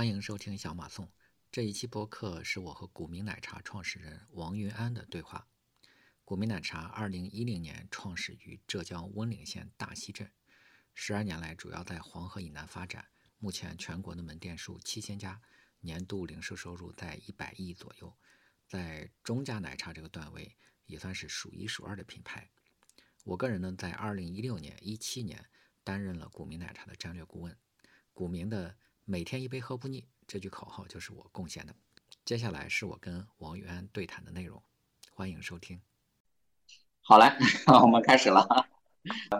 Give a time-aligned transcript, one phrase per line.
[0.00, 1.12] 欢迎收听小马送。
[1.52, 5.46] 这一期播客是我和古茗奶茶创始人王云安的对话。
[6.24, 10.32] 古茗奶茶二零一零年创始于浙江温岭县大溪镇，
[10.94, 13.10] 十二年来主要在黄河以南发展。
[13.38, 15.38] 目前全国的门店数七千家，
[15.80, 18.16] 年度零售收入在一百亿左右，
[18.66, 20.56] 在中价奶茶这个段位
[20.86, 22.48] 也算是数一数二的品牌。
[23.24, 25.44] 我个人呢，在二零一六年、一七年
[25.84, 27.54] 担任了古茗奶茶的战略顾问。
[28.14, 28.78] 古茗的
[29.10, 31.74] “每天一杯喝不腻”这句口号就是我贡献的。
[32.24, 34.62] 接下来是我跟王玉安对谈的内容，
[35.12, 35.80] 欢迎收听。
[37.02, 37.28] 好嘞，
[37.82, 38.46] 我们开始了。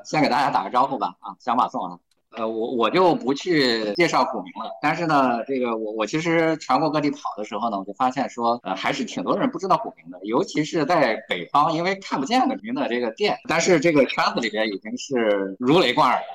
[0.04, 1.14] 先给大家打个招呼吧。
[1.20, 1.96] 啊，小马送啊。
[2.30, 4.68] 呃，我我就不去介绍古名了。
[4.82, 13.38] 但是呢，这个我我其实全国各地跑的时候呢，我就发现说，呃，还是挺多人不知道古名的，尤其是在北方，因为看不见古名的这个店。
[13.44, 16.26] 但是这个圈子里边已经是如雷贯耳了。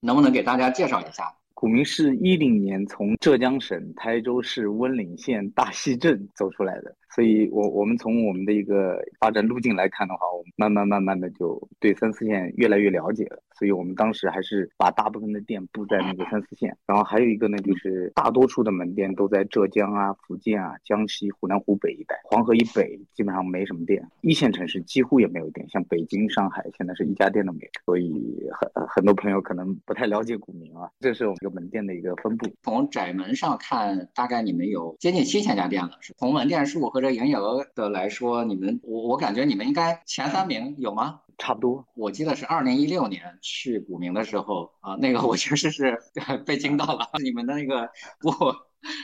[0.00, 1.34] 能不能给大家介绍一下？
[1.62, 6.92] 股民是一零年从浙江省台州市温岭县大溪镇走出来的。
[7.14, 13.42] 所以，我我们从我们的一个发展路径来看的话，我们慢慢慢慢的就对三四线越来越了解了。
[13.54, 27.70] 所以我们当时还是把大部分的店布在那个三四线，然后还有一个呢，就是大多数的门店都在浙江啊、福建啊、江西、湖南、湖北一带，黄河以北基本上没什么店，一线城市几乎也没有店，像北京、上海现在是一家店都没有。
[27.84, 28.10] 所以
[28.52, 32.50] 很很多朋友可能不太了解股民啊，这是我们一个门店的一个分布。
[32.62, 41.20] 从窄门上看，大概你们有接近七千家店了，是从门店数和这营业额的来说，你们我我感觉你们应该前三名有吗？
[41.38, 41.84] 差不多。
[41.96, 45.98] 我记得是二零一六年去古茗的时候啊，那个我确实是
[46.46, 47.08] 被惊到了。
[47.22, 47.90] 你们的那个
[48.22, 48.54] 我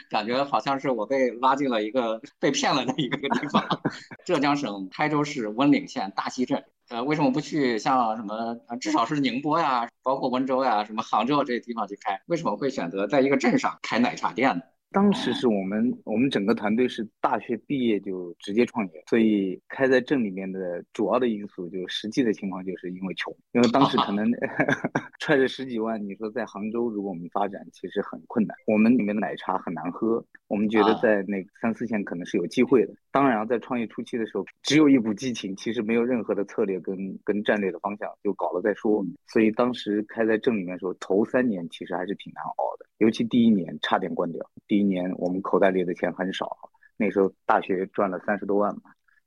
[0.09, 3.65] 感觉好像是我被拉进了一个被骗了的一个地方。
[4.25, 6.63] 浙江省台州市温岭县大溪镇。
[6.91, 12.19] 呃，为什么不去像什么至少是宁波呀，包括温州呀，什么杭州这些地方去开？
[12.27, 14.63] 为什么会选择在一个镇上开奶茶店呢？
[14.91, 24.27] 当时是我们我们整个团队是大学毕业就直接创业，所以开在镇里面的主要的因素就实际的情况就是因为穷，因为当时可能
[25.21, 32.95] 揣着十几万，你说在杭州如果我们发展其实很困难，我们里面的奶茶很难喝，我们觉得在那三四线可能是有机会的。
[33.11, 39.05] 当然在创业初期的时候，只有一股激情，其实没有任何的策略跟跟战略的方向，就搞了再说。
[39.27, 42.87] 所以当时开在镇里面的时候，头三年其实还是挺难熬的。
[42.99, 46.57] 尤其第一年差点关掉，第一年我们口袋里的钱很少，
[46.97, 48.83] 那时候大学赚了三十多万嘛，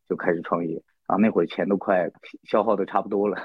[0.07, 0.75] 就开始创业，
[1.07, 2.09] 然后那会儿钱都快
[2.43, 3.37] 消耗的差不多了。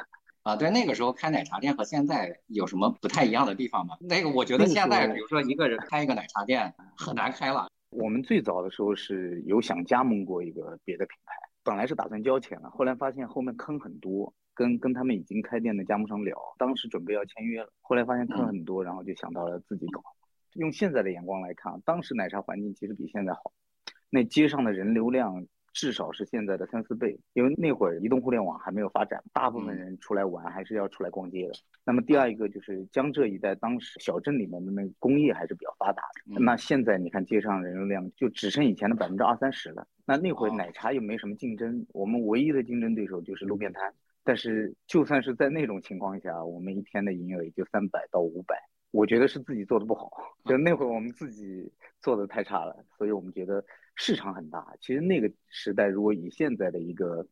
[0.43, 3.97] 啊，对，那个时候开奶茶店和现在有什么不太一样的地方吗？
[4.01, 7.69] 那个我觉得现在，比如说一个人开一个奶茶店很难开了。
[7.91, 11.35] 我们最早的时候是有想加盟过一个别的品牌，
[11.65, 14.33] 本来是打算交钱了，后来发现后面坑很多。
[14.55, 20.01] 跟跟他们已经开店的加盟商聊，当时准备要签约了，后来发现坑很多，然后就想到了自己搞。
[20.57, 23.53] 用现在的眼光来看，当时奶茶环境其实比现在好，
[24.11, 31.53] 那街上的人流量至少是现在的三四倍，因为那会儿移动互联网还没有发展，大部分人出来玩还是要出来逛街的。
[31.85, 39.87] 那么第二一个就是江浙一带当时小镇里面的那个工业还是比较发达的，那现在你看街上人流量就只剩以前的百分之二三十了。
[40.07, 43.93] 那那会儿奶茶又没什么竞争，我们唯一的竞争对手就是路边摊。
[44.25, 48.57] 但是就算是在那种情况下，我们一天的营业额也就三百到五百，
[48.97, 50.11] 我觉得是自己做的不好，
[50.47, 51.71] 就那会儿我们自己
[52.01, 53.63] 做的太差了，所以我们觉得
[53.95, 54.75] 市场很大。
[54.81, 57.27] 其实那个时代，如果以现在的一个，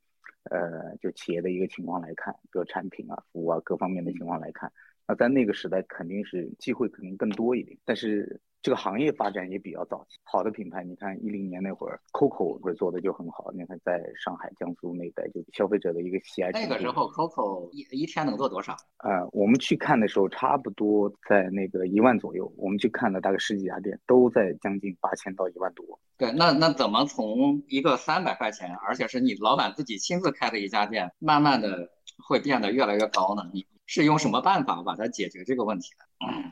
[0.50, 4.70] 呃，就企业的一个情况来看，比如产品啊、服务啊各方面的情况来看，
[5.06, 7.78] 那在那个时代肯定是机会可能更多一点。
[7.84, 8.40] 但是。
[8.64, 13.52] 这个行业发展也比较早期，好的品牌，你看一零年那会儿，COCO 会做的就很好。
[13.52, 16.50] 你看在上海、江苏那一带，就消费者的一个喜爱。
[16.50, 18.74] 那个时候，COCO 一一天能做多少？
[19.00, 22.50] 呃，我们去看的时候，差不多在那个一万左右。
[22.56, 25.84] 我们去看了大概十几家店，都在将近八千到一万多。
[26.16, 31.90] 对，那那怎么从一个三百块钱，而且是你老板自己亲自开的一家店，慢慢的
[32.26, 33.42] 会变得越来越高呢？
[33.52, 33.66] 你？
[33.86, 36.04] 是用什么办法把它解决这个问题的？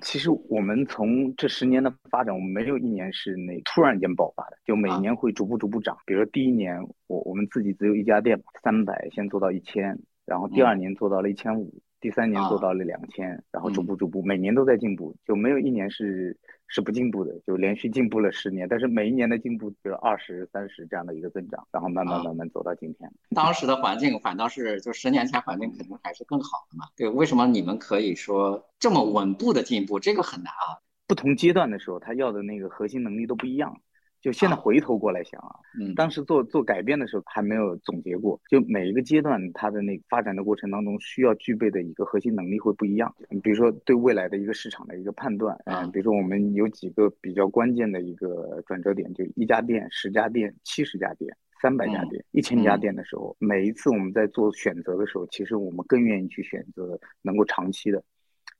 [0.03, 5.97] 其实我们从这十年的发展，我们没有一年是那突然间爆发的，就每年会逐步逐步涨。
[6.05, 16.39] 比如说第一年，我我们自己只有一家店，三百先做到一千，然后第二年做到了一千五，第三年做到了两千，然后逐步逐步，每年都在进步，就没有一年是。
[16.75, 23.13] 是不进步的，就连续进步了十年，但是每一年的进步就是二十三十这样的一个增长，然后慢慢慢慢走到今天。
[23.37, 26.87] 当时的环境反倒是，就十年前环境肯定还是更好的嘛。
[26.97, 30.01] 对，为什么你们可以说这么稳步的进步？
[30.01, 30.81] 这个很难啊。
[31.07, 33.83] 不同阶段的时候，他要的那个核心能力都不一样。
[34.23, 43.15] 就现在回头过来想啊，嗯，当时做做改变的时候还没有总结过，就每一个阶段它的那个发展的过程当中需要具备的一个核心能力会不一样。
[43.43, 51.37] 比如说对未来的一个市场的一个判断，啊嗯，比如说我们有几个比较关键的一个转折点，就一家店、十家店、七十家店。
[51.61, 58.03] 三百家店、一千家店的时候，每一次我们在做选择的时候，其实我们更愿意去选择能够长期的。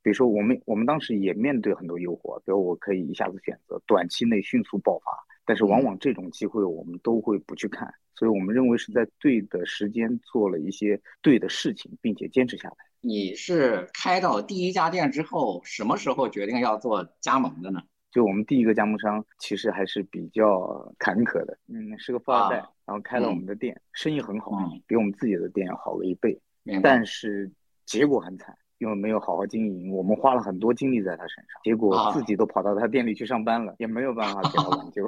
[0.05, 5.11] 比如说，我们我们当时也面对很多诱惑，比如我可以一下子选择短期内迅速爆发，
[5.45, 12.77] 但是往往这种机会我们都会不去看，所以我们认为是在对的时间做了一些对的事情，并且坚持下来。
[13.01, 17.83] 你是开到第一家店之后，什么时候决定要做加盟的呢？
[18.13, 26.39] 就我们第一个加盟商其实还是比较坎坷的，嗯，是个富二代，啊然后开了我们的店，生意很好，嗯比我们自己的店要好了一倍，
[26.83, 27.51] 但是
[27.87, 35.07] 结果很惨，因为没有好好经营，我们花了很多精力在他身上，结果啊自己都跑到他店里去上班了，也没有办法给他挽救。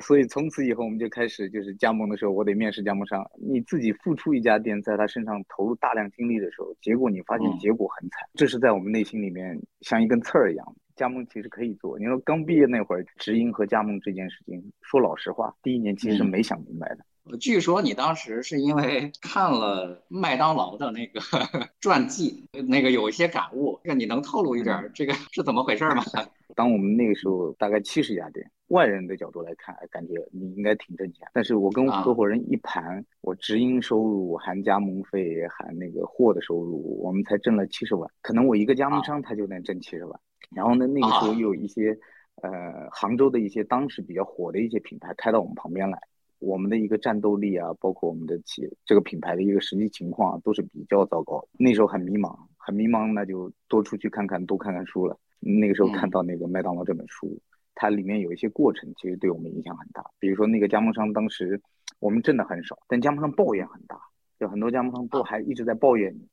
[0.00, 3.22] 所以从此以后，我们就开始就是加盟的时候，我得面试加盟商。
[3.38, 10.74] 你自己付出一家店，在他身上投入大量精力的时候，结果你发现嗯结果很惨，这是在我们内心里面像一根刺儿一样。
[10.96, 17.04] 加盟其实可以做，你说刚毕业那会儿，直营和加盟这件事情，说老实话，第一年其实嗯没想明白的。
[17.38, 21.20] 据说你当时是因为看了麦当劳的那个
[21.80, 26.02] 传记，那个有一些感悟，这你能透露一点儿这个是怎么回事吗？
[26.54, 31.26] 当我们那个时候大概七十家店，外人的角度来看，感觉你应该挺挣钱。
[31.32, 38.10] 但是我跟啊合伙人一盘，我直营收入含加盟费含那个货的收入，我们才挣了七十万。
[38.20, 40.20] 可能我一个加盟商他就能挣七十万。
[40.54, 41.96] 然后呢，那个时候有一些
[42.42, 42.50] 呃
[42.90, 45.98] 杭州的一些当时比较火的一些品牌开到我们旁边来。
[46.42, 51.46] 我们的一个战斗力啊，包括我们的企这个品牌的一个实际情况、啊、都是比较糟糕。
[51.56, 55.16] 那时候很迷茫，很迷茫，那就多出去看看，多看看书了。
[55.38, 57.40] 那个时候看到那个麦当劳这本书，
[57.74, 60.04] 它里面有一些过程，其实对我们影响很大。
[60.18, 61.60] 比如说那个加盟商当时
[62.00, 63.96] 我们挣的很少，但加盟商抱怨很大，
[64.38, 66.26] 就很多加盟商都还一直在抱怨你。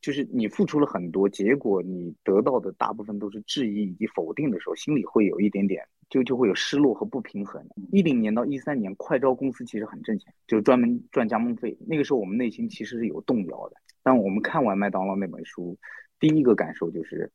[0.00, 7.64] 就是你付出了很多，结果你得到的大部分都是质疑以及否定的时候，心里会有一点点，就就会有失落和不平衡。
[7.90, 11.76] 一零年到一三年，快招公司其实很挣钱，就是专门赚加盟费。
[11.86, 13.76] 那个时候我们内心其实是有动摇的。
[14.04, 15.78] 但我们看完麦当劳那本书，
[16.22, 17.28] 第一个感受就是，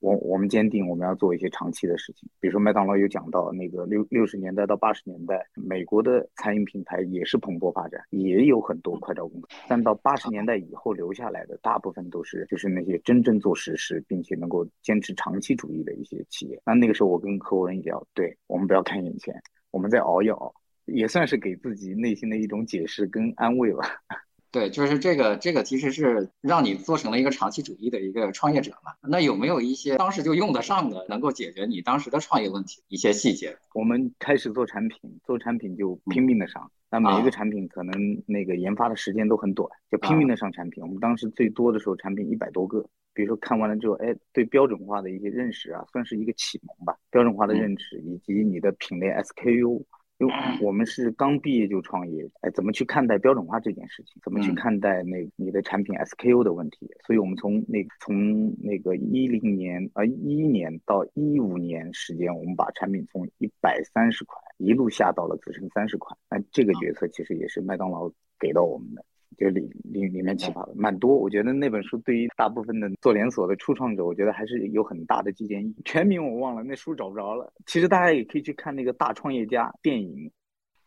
[0.00, 2.28] 我我们坚定我们要做一些长期的事情。
[2.40, 9.46] 比如说麦当劳有讲到那个六六十年代到八十年代，美国的餐饮品牌也是蓬勃发展，也有很多快招公司。
[9.68, 16.60] 但到八十年代以后留下来的大部分都是就是那些真正做实事，并且能够坚持长期主义的一些企业。
[16.66, 19.40] 那那个时候我跟合伙人一聊，对我们不要看眼前，
[19.70, 20.52] 我们再熬一熬，
[20.86, 23.84] 也算是给自己内心的一种解释跟安慰吧。
[24.52, 28.92] 对，就是这个，这个其实是让你做成了一个长期主义的一个创业者嘛。
[29.00, 33.56] 那有没有一些当时就用得上的，能够解决你当时的创业问题一些细节？
[33.72, 36.70] 我们开始做产品，做产品就拼命的上。
[36.90, 40.82] 那每一个产品可能那个研发的时间都很短，就拼命的上产品。
[40.82, 42.86] 我们当时最多的时候，产品一百多个。
[43.14, 46.94] 比如说看完了之后，哎，对标准化的一些认识啊，算是一个启蒙吧。
[47.10, 49.82] 标准化的认识以及你的品类 SKU。
[50.18, 54.20] 因为我们是刚毕业就创业，哎，怎么去看待标准化这件事情？
[54.22, 56.88] 怎么去看待那你的产品 SKU 的问题？
[57.04, 66.16] 所以我们从那从那个一零年啊一一年到一五年时间，我们把产品从一百三十块一路下到了只剩三十块。
[66.30, 68.08] 那这个决策其实也是麦当劳
[68.38, 69.04] 给到我们的。
[69.38, 75.76] 就里里里面启发的蛮多，我觉得那本书对于大部分的做连锁的初创者，我觉得还是有很大的借鉴意义。
[75.84, 77.52] 全名我忘了，那书找不着了。
[77.66, 80.30] 其实大家也可以去看那个《大创业家》电影。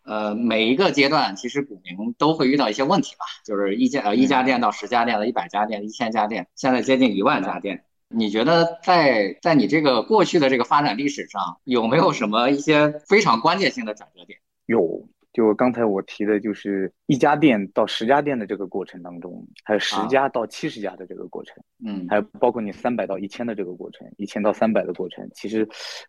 [0.04, 7.84] 呃，每一个阶段其实股民都会遇到一些问题吧，就是一家呃一家店到十家店的一百家店、一千家店，现在接近一万家店。
[8.08, 14.40] 你觉得在在你这个过去的这个发展历史上，有没有什么一些非常关键性的转折点？
[14.68, 15.08] 有。
[15.36, 25.68] 就刚才我提的，就是一家店到十家店的这个过程当中，还有十家到七十家的这个过程，嗯，还有包括你三百到一千的这个过程，一千到三百的过程，其实，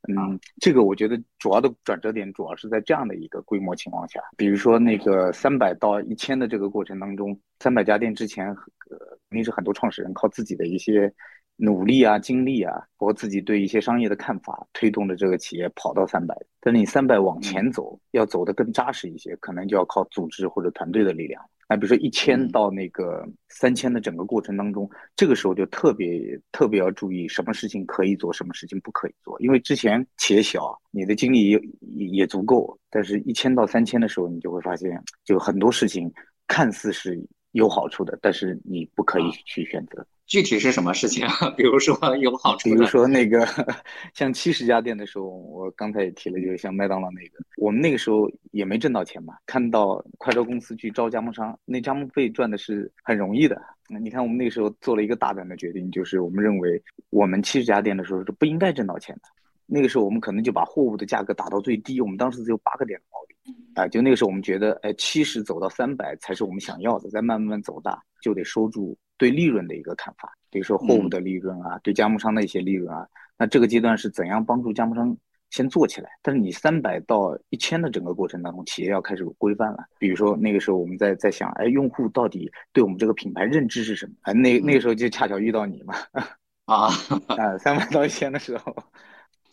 [0.08, 11.12] 嗯，这个我觉得主要的转折点主要是在这样的一个规模情况下，比如说那个三百到一千的这个过程当中，三百家店之前，呃，肯定是很多创始人靠自己的一些。
[11.56, 16.36] 努力啊，精力啊，包括自己对一些商业的看法，推动着这个企业跑到三百。
[16.60, 21.42] 但是你三百往前走，要走得更扎实一些，可能就要靠组织或者团队的力量。
[21.68, 29.36] 那比如说一千到那个三千的整个过程当中，这个时候就特别特别要注意什么事情可以做，什么事情不可以做。
[29.40, 36.12] 因为之前企业小，你的精力也也也足够，但是一千到三千的时候，你就会发现，就很多事情
[36.46, 37.20] 看似是
[37.52, 40.06] 有好处的，但是你不可以去选择。
[40.26, 41.48] 具体是什么事情啊？
[41.56, 43.46] 比如说有好处比如说那个
[44.12, 53.56] 像七十家店的时候，我刚才也提了，就是像麦当劳那个，我们那个时候也没挣到钱嘛，看到快招公司去招加盟商，那加盟费赚的是很容易的。
[53.88, 59.22] 那你看我们那个时候做了一个大胆的决定，就是我们认为我们七十家店的时候是不应该挣到钱的。
[59.66, 73.06] 那个时候我们可能就把货物的价格打到最低，我们当时只有八个点的毛利，啊，就那个时候我们觉得，哎，七十走到三百才是我们想要的，再慢慢走大，就得收住对利润的一个看法，比如说货物的利润啊，对加盟商的一些利润啊。
[73.38, 75.14] 那这个阶段是怎样帮助加盟商
[75.50, 76.10] 先做起来？
[76.22, 79.84] 但是你三百到一千的整个过程当中，企业要开始有规范了。
[79.98, 84.12] 比如说那个时候我们在在想，哎，用户到底对我们这个品牌认知是什么？
[84.22, 85.94] 哎，那那个时候就恰巧遇到你嘛，
[86.64, 86.88] 啊，
[87.36, 88.74] 啊，三百到一千的时候，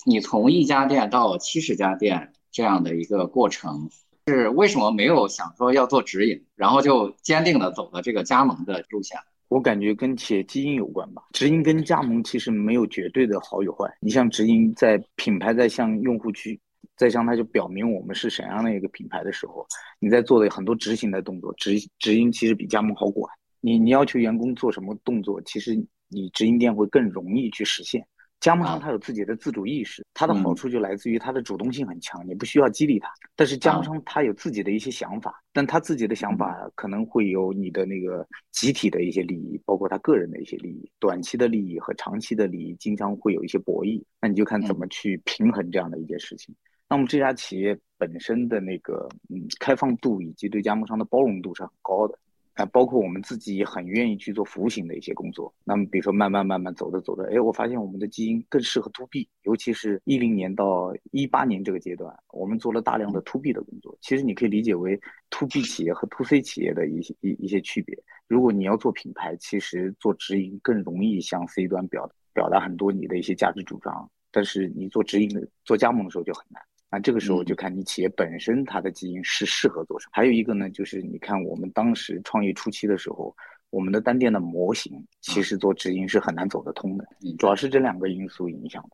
[0.06, 3.90] 你从一家店到七十家店这样的一个过程，
[4.28, 9.18] 是为什么没有想说要做直营，然后就坚定的走了这个加盟的路线？
[9.50, 11.22] 我感觉跟企业基因有关吧。
[11.32, 13.86] 直营跟加盟其实没有绝对的好与坏。
[14.02, 16.60] 你像直营在品牌在向用户去，
[16.98, 19.66] 在向他就表明我们是沈阳的一个品牌的时候，
[20.00, 23.32] 你在做的很多执行的动作，直直营其实比加盟好管。
[23.62, 25.76] 你你要求员工做什么动作，其实
[26.10, 28.06] 你直营店会更容易去实现。
[28.44, 33.10] 加盟商他有自己的自主意识，他的好处就来自于他的主动性很强，你不需要激励他。
[33.38, 44.04] 但是加盟商他有自己的一些想法，但他自己的想法可能会有你的那个集体的一些利益，包括他个人的一些利益，短期的利益和长期的利益经常会有一些博弈。
[44.20, 46.54] 那你就看怎么去平衡这样的一件事情。
[46.90, 52.20] 那么这家企业本身的那个嗯开放度以及对加盟商的包容度是很高的。
[52.54, 55.54] 啊，包括我们自己也很愿意去做服务型的一些工作。
[55.64, 63.98] 那么，比如说慢慢慢慢走着走着，哎，我发现我们的基因更适合 to B，尤其是一零年到一八年这个阶段，我们做了大量的 to B 的工作。
[64.02, 65.00] 其实你可以理解为
[65.32, 67.98] to B 企业和 to C 企业的一些一一些区别。
[68.28, 76.62] 如果你要做品牌，其实做直营更容易向 C 端表表达很多你的一些价值主张，但是你做直营的做加盟的时候就很难。
[76.94, 80.12] 那这个时候就看你企业本身它的基因是适合做什么。
[80.14, 83.36] 还有一个呢，就是你看我们当时创业初期的时候，
[83.72, 87.08] 我们的单店的模型其实做直营是很难走得通的，
[87.40, 88.90] 主要是这两个因素影响的。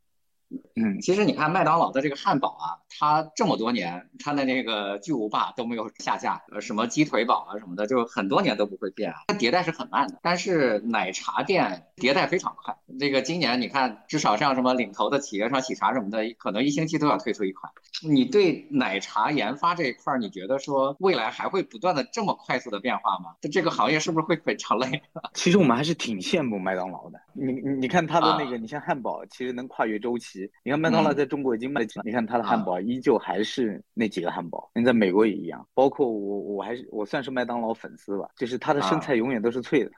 [0.75, 9.17] 嗯，其实你看麦当劳的这个汉堡啊，它这么多年，它的那个巨无霸都没有下架，呃，什么鸡腿堡啊什么的，就很多年都不会变啊。
[9.27, 12.75] 它迭代是很慢的，但是奶茶店迭代非常快。
[12.99, 17.71] 这个今年你看，至少像什么领头的企业，像喜茶什么的，可能一星期都要推出一款。
[18.01, 23.35] 你对奶茶研发这一块，你觉得说未来还会不断的这么快速的变化吗？
[23.51, 25.01] 这个行业是不是会非常累？
[25.33, 27.19] 其实我们还是挺羡慕麦当劳的。
[27.33, 30.38] 你你你看它的那个，你像汉堡，其实能跨越周期。
[30.63, 35.67] 你看麦当劳在中国已经卖几了，你看它的汉堡依旧还是那几个汉堡，你在美国也一样。
[35.73, 39.91] 包括我，我还是我算是麦当劳粉丝吧，就是它的生菜永远都是脆的，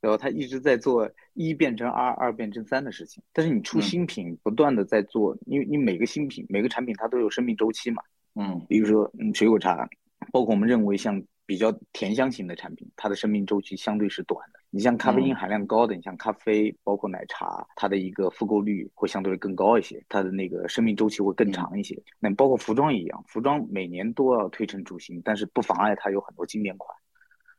[0.00, 3.22] 然后他一直在做一变成二，二变成三的事情。
[3.32, 8.02] 但是你出新品，不断的在做，因为你每个新品每个产品它都有生命周期嘛。
[8.34, 9.88] 嗯，比如说嗯水果茶，
[10.32, 11.22] 包括我们认为像。
[11.50, 14.60] 比较甜香型的产品，它的生命周期相对是短的。
[14.70, 22.00] 你像咖啡因含量高的，你像咖啡，包括奶茶，它的一个复购率会相对更高一些，它的那个生命周期会更长一些。
[22.20, 26.96] 那包括服装也一样，服装每年都要推陈出新，但是不妨碍它有很多经典款。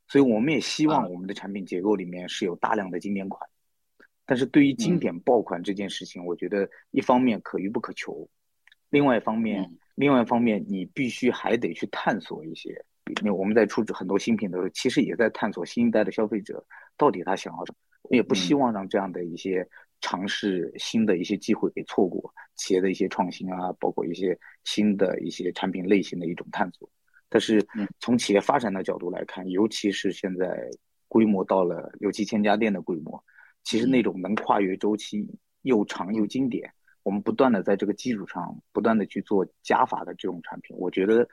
[0.08, 3.46] 所以我们也希望我们的产品结构里面是有大量的经典款。
[4.26, 8.26] 但是对于经典爆款这件事情，我觉得一方面可遇不可求，
[8.90, 12.86] 另外一方面，另外一方面你必须还得去探索一些。
[13.22, 16.64] 因为我们在出很多新品的时候，其实也在探索新一代的消费者
[16.98, 19.68] 到底他想要什么，我也不希望让这样的一些
[20.00, 22.34] 尝试新的一些机会给错过。
[22.56, 26.90] 企业的一些创新啊，包括一些新的一些产品类型的一种探索。
[27.30, 27.66] 但是
[28.00, 30.70] 从企业发展的角度来看，尤其是现在
[31.08, 33.24] 规模到了六七千家店的规模，
[33.64, 35.28] 其实那种能跨越周期
[35.62, 36.72] 又长又经典，
[37.04, 41.28] 我们不断的在这个基础上不断的去做加法的这种产品，我觉得。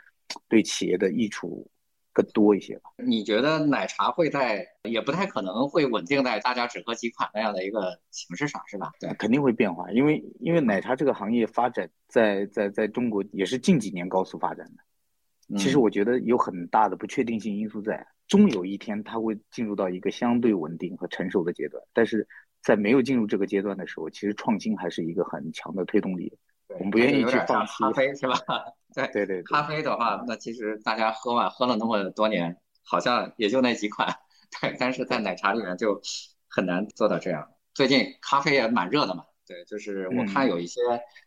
[0.48, 1.70] 对企业的益处
[2.12, 2.90] 更多一些吧？
[2.96, 8.90] 你觉得奶茶会在，也不太可能会稳定在大家只喝几款那样的一个形式上，是吧？
[9.00, 15.56] 对，肯定会变化，因为因为奶茶这个行业发展在在在中国也是近几年高速发展的。
[15.56, 21.82] 其实我觉得有很大的不确定性因素在，终有一天它会进入到一个相对稳定和成熟的阶段。
[21.94, 22.26] 但是
[22.60, 26.36] 在没有进入这个阶段的时候，其实创新还是一个很强的推动力。
[26.74, 28.34] 我们不愿意去放弃咖啡，是吧？
[28.94, 34.16] 对对对，咖啡的话，那其实大家喝完喝了那么多年，好像也就那几款。
[34.60, 36.00] 对，但是在奶茶里面就
[36.48, 37.48] 很难做到这样。
[37.74, 40.80] 最近咖啡也蛮热的嘛，对，就是我看有一些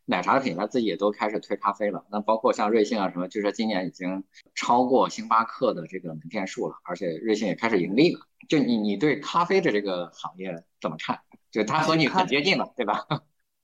[0.06, 2.04] 奶茶品牌自己也都开始推咖啡了。
[2.12, 4.24] 那包括像瑞幸啊什么，据说今年已经
[4.56, 8.20] 超过星巴克的这个门店数了，而且瑞幸也开始盈利了。
[8.50, 11.20] 就你你对咖啡的这个行业怎么看？
[11.52, 13.06] 就它和你很接近了，对吧？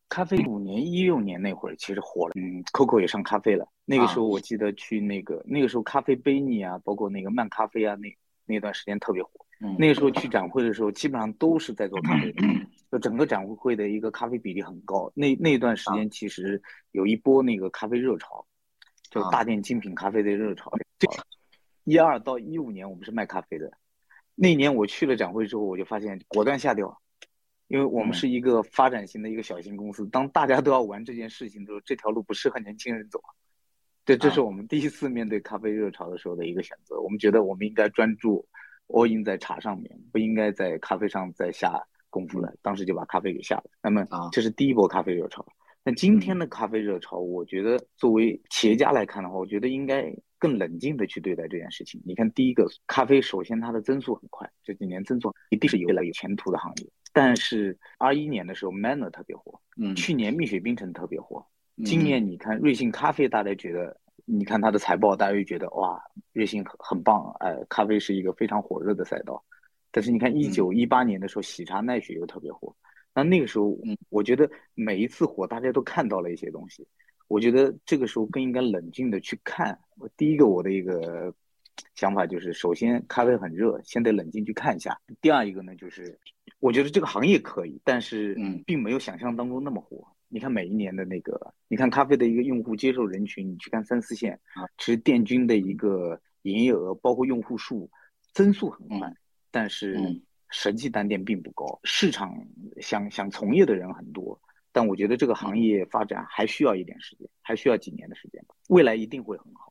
[0.10, 9.32] 咖啡五年一六年那会儿其实火了，嗯，COCO 也上咖啡了，那个时候我记得去那个那个时候咖啡杯尼啊，包括那个漫咖啡啊，那那段时间特别火。
[9.80, 12.44] 那个时候去展会的时候，基本上都是在做咖啡的，
[12.92, 15.12] 就整个展会的一个咖啡比例很高。
[15.16, 16.62] 那那段时间其实
[16.92, 18.46] 有一波那个咖啡热潮，
[19.10, 20.72] 就大店精品咖啡的热潮。
[21.86, 23.72] 一二到一五年我们是卖咖啡的，
[24.36, 27.02] 那年我去了展会之后，我就发现果断下掉，
[27.68, 33.22] 因为我们是一个发展型的一个小型公司，当大家都要玩这件事情的时候，这条路不适合年轻人走。
[34.06, 37.00] 对，这是我们第一次面对咖啡热潮的时候的一个选择。
[37.02, 38.48] 我们觉得我们应该专注。
[38.90, 41.78] all in 在茶上面，不应该在咖啡上再下
[42.10, 42.54] 功夫了。
[42.62, 43.66] 当时就把咖啡给下了。
[43.84, 45.46] 那么，这是第一波咖啡热潮。
[45.84, 50.10] 那今天的咖啡热潮，我觉得作为企业家来看的话，我觉得应该
[50.40, 52.02] 更冷静的去对待这件事情。
[52.06, 56.90] 你看，第一个，咖啡首先它的增速很快，这几年增速一定是越来有前途的行业。
[57.14, 61.46] 但是二一年的时候，Manner 特别火，嗯，去年蜜雪冰城特别火，
[61.86, 64.00] 今年你看瑞幸咖啡，大家觉得。
[64.30, 69.42] 你看它的财报，大家就觉得哇，瑞幸很很棒，哎，咖啡是一个非常火热的赛道。
[69.90, 72.76] 但是你看一九一八年的时候，喜茶奈雪又特别火。
[73.14, 73.78] 那那个时候，
[74.10, 76.86] 我觉得每一次火，大家都看到了一些东西。
[77.30, 79.80] 我觉得这个时候更应该冷静的去看。
[80.18, 81.34] 第一个，我的一个
[81.96, 85.00] 想法就是，首先咖啡很热，先得冷静去看一下。
[85.22, 86.20] 第二一个呢，就是
[86.60, 90.08] 我觉得这个行业可以，但是并没有想象当中那么火。
[90.30, 94.38] 你看每一年的那个，你看咖啡的一个用户接受人群，你去看三四线，
[94.78, 97.90] 其实店均的一个营业额，包括用户数，
[98.34, 99.10] 增速很快，
[99.52, 99.98] 但是
[100.50, 101.80] 实际单店并不高。
[101.86, 102.38] 市场
[102.82, 104.38] 想想从业的人很多，
[104.74, 108.56] 但我觉得这个行业发展还需要一点时间，还需要几年的时间吧。
[108.68, 109.67] 未来一定会很好，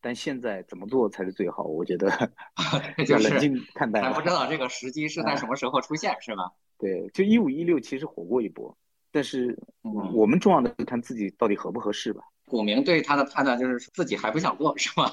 [0.00, 1.64] 但现在怎么做才是最好？
[1.64, 2.08] 我觉得
[3.08, 4.00] 要冷静看待。
[4.02, 6.50] 还不知道这个时机是在什么时候出现，是吧？
[6.78, 8.76] 对，就一五一六其实火过一波。
[9.10, 9.58] 但是，
[10.12, 12.22] 我们重要的是看自己到底合不合适吧。
[12.44, 15.10] 股民对他的判断就是自己还不想做，是吗？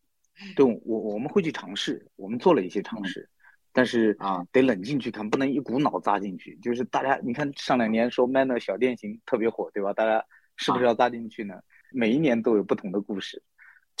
[0.54, 3.28] 对，我我们会去尝试，我们做了一些尝试，
[3.72, 6.56] 但是啊，得冷静去看，不能一股脑扎进去。
[6.62, 9.92] 就是大家，你看上两年说 man 小店型特别火，对吧？
[9.92, 10.24] 大家
[10.56, 11.54] 是不是要扎进去呢？
[11.92, 13.42] 每一年都有不同的故事，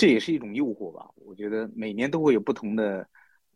[0.00, 1.10] 这也是一种诱惑吧。
[1.16, 3.06] 我觉得每年都会有不同的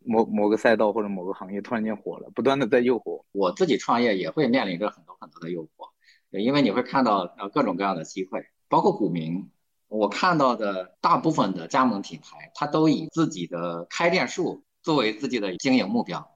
[0.03, 3.23] 某某个赛道或者某个行业突然间火了，不断的在诱惑。
[3.31, 5.89] 我自己创业也会面临着很多很多的诱惑。
[6.29, 9.49] 因为你会看到呃各种各样的机会，包括股民，
[9.87, 16.34] 我看到的大部分的加盟品牌，它都以自己的开店数作为自己的经营目标。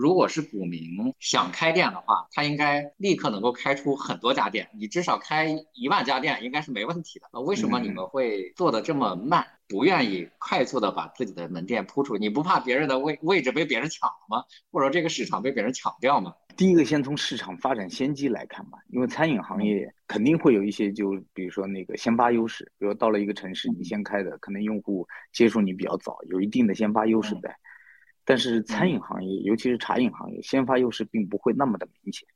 [0.00, 0.80] 如果是股民
[1.18, 7.26] 想开店的话，他应该立刻能够开出很多家店，你至少开一万家店应该是没问题的。
[7.34, 12.16] 那为什么你们会做的这么慢，不愿意快速的把自己的门店铺出？
[12.16, 14.42] 你不怕别人的位位置被别人抢了吗？
[14.72, 16.32] 或者这个市场被别人抢掉吗？
[16.56, 27.54] 第一个先从市场发展先机来看吧，因为餐饮行业肯定会有一些，就比如说那个先发优势，比如到了一个城市你先开的，可能用户接触你比较早，有一定的先发优势在。
[28.24, 32.28] 但是餐饮行业，尤其是茶饮行业，先发优势并不会那么的明显，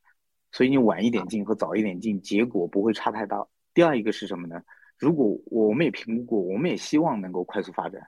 [0.51, 3.47] 所以你晚一点进和早一点进，结果不会差太大。
[3.73, 4.63] 第二一个是什么呢？
[4.99, 8.01] 如果我们也评估过，我们也希望能够快速发展。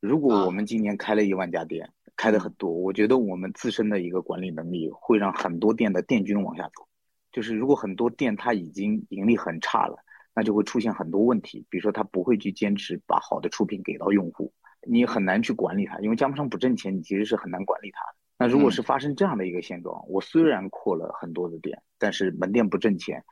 [0.00, 6.86] 如果我们今年开了一万家店，开的很多，我觉得我们自身的一个管理能力会让很多店的店均往下走。
[7.30, 9.96] 就是如果很多店它已经盈利很差了，
[10.34, 14.52] 那就会出现很多问题，比如说它不会去坚持把好的出品给到用户。
[14.86, 18.16] 你很难去管理它，因为加盟商不挣钱，你其实是很难管理它的。
[18.38, 23.24] 那如果是发生这样的一个现状，我虽然扩了很多的店，但是门店不挣钱，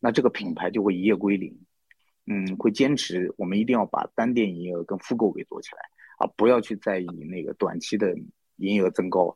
[0.00, 1.56] 那这个品牌就会一夜归零。
[2.30, 5.80] 嗯，会坚持我们一定要把单店营业额跟复购给做起来
[6.18, 8.14] 啊，不要去在意那个短期的
[8.56, 9.34] 营业额增高。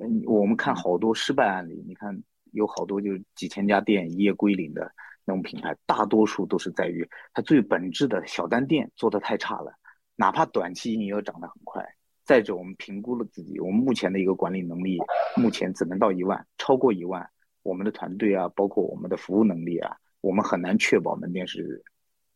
[0.00, 4.90] 嗯，我们看好多失败案例，你看有好多就是几千家店一夜归零的
[5.26, 9.74] 那种品牌，大多数都是在于它最本质的小单店做的太差了。
[10.16, 11.84] 哪怕短期营业额涨得很快，
[12.24, 14.98] 再者我们评估了自己，我们目前的一个管理能力，
[15.36, 17.28] 目前只能到一万，超过一万，
[17.62, 21.84] 我们的团队啊，包括我们的服务能力啊，我们很难确保门店是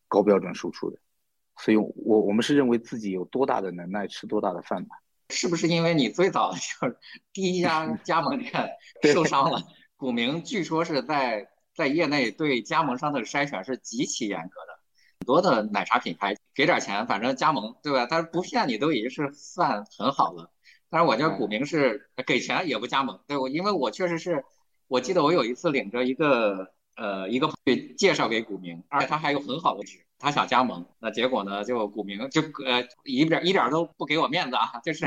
[0.08, 0.98] 高标准输出的。
[1.58, 4.96] 所以，我我们是认为自己有多大的能耐吃多大的饭吧？
[5.30, 6.96] 是不是因为你最早就是
[7.32, 8.52] 第一家 加盟店
[9.02, 9.62] 受伤了？
[9.96, 14.75] 股民据说是在在业内对加盟商的筛选是极其严格的。
[15.26, 18.06] 很多的奶茶品牌给点钱，反正加盟，对吧？
[18.08, 20.52] 但是不骗你都已经是算很好了。
[20.88, 24.44] 但是我家股民是给钱也不加盟，对我，因为我确实是，
[24.86, 29.98] 我记得我有一次领着一个呃一个去介绍给股民，而且他还有很好的位置。
[30.18, 31.62] 他想加盟，那结果呢？
[31.62, 35.06] 就股民就呃一点一点都不给我面子啊，就是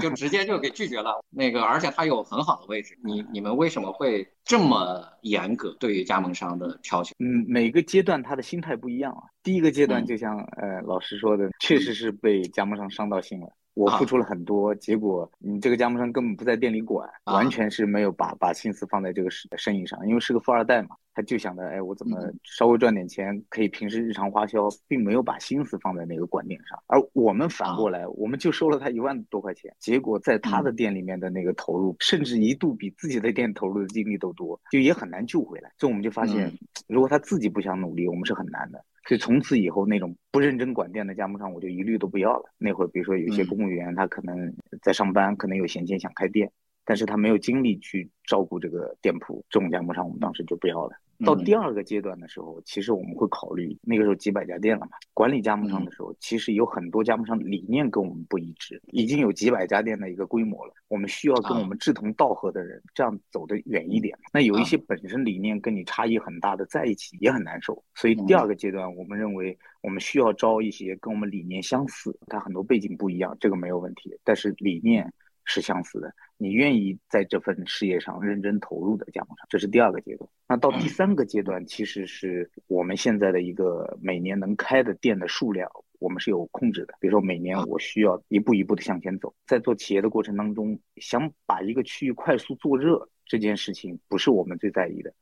[0.00, 1.20] 就直接就给拒绝了。
[1.28, 7.16] 那个，而且他有很好的位置，你你们为什么会这么严格对于加盟商的挑选？
[7.18, 9.24] 嗯，每个阶段他的心态不一样啊。
[9.42, 13.48] 第一个阶段就像呃老师说的，确实是被加盟商伤到心了。
[13.74, 26.80] 我付出了很多，结果你这个加盟商根本不在店里管，完全是没有把把心思放在这个生生意上，因为是个富二代嘛，他就想着，哎，我怎么稍微赚点钱，可以平时日常花销，并没有把心思放在那个管店上。
[26.86, 35.72] 而我们反过来，我们就收了他一万多块钱，结果在他的店里面的那个投入，甚至一度比自己的店投入的精力都多，就也很难救回来。
[35.78, 36.52] 所以我们就发现，
[36.86, 38.84] 如果他自己不想努力，我们是很难的。
[39.06, 42.44] 所以从此以后，那种不认真管店的加盟商，我就一律都不要了。
[42.56, 46.50] 那会儿，比如说有些公务员，他可能在上班，可能有闲钱想开店，
[46.84, 50.96] 但是他没有精力去照顾这个店铺，这种加盟商我们当时就不要了。
[51.24, 64.16] 到第二个阶段的时候，其实我们会考虑，那个时候几百家店了嘛，管理加盟商的时候，其实有很多加盟商理念跟我们不一致，已经有几百家店的一个规模了，我们需要跟我们志同道合的人，这样走得远一点。
[64.32, 67.82] 那有一些本身理念跟你差异很大的，在一起也很难受。
[67.94, 75.12] 所以第二个阶段，我们认为我们需要招一些跟我们理念相似，他很多背景不一样，这个没有问题，但是理念。
[75.46, 80.28] 是相似的，你愿意在这份事业上认真投入的加盟商，这是第二个阶段。
[80.48, 85.70] 那到第三个阶段，其实是我们现在的一个每年能开的店的数量，
[86.00, 86.94] 我们是有控制的。
[87.00, 95.14] 比如说每年我需要一步一步的向前走，在做企业的过程当中，想把一个区域快速做热这件事情，不是我们最在意的。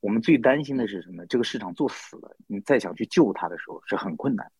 [0.00, 1.26] 我们最担心的是什么？
[1.26, 4.50] 这个市场做死了，你再想去救它的时候是很困难。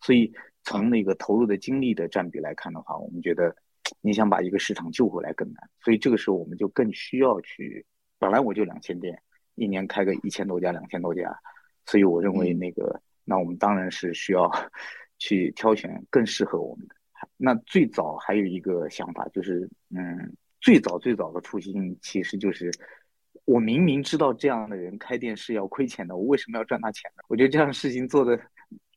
[0.00, 3.56] 所以从那个投入的精力的占比来看的话，我们觉得。
[4.00, 7.84] 你想把一个市场救回来更难，所以这个时候我们就更需要去。
[8.18, 9.20] 本来我就两千店，
[9.56, 11.36] 一年开个一千多家、两千多家，
[11.86, 14.50] 所以我认为那个，那我们当然是需要
[15.18, 16.94] 去挑选更适合我们的。
[17.36, 22.70] 那最早还有一个想法就是，嗯，最早最早的初心其实就是，
[23.44, 27.22] 我明明知道这样的人开店是要亏钱的，我为什么要赚他钱呢？
[27.28, 28.40] 我觉得这样的事情做的。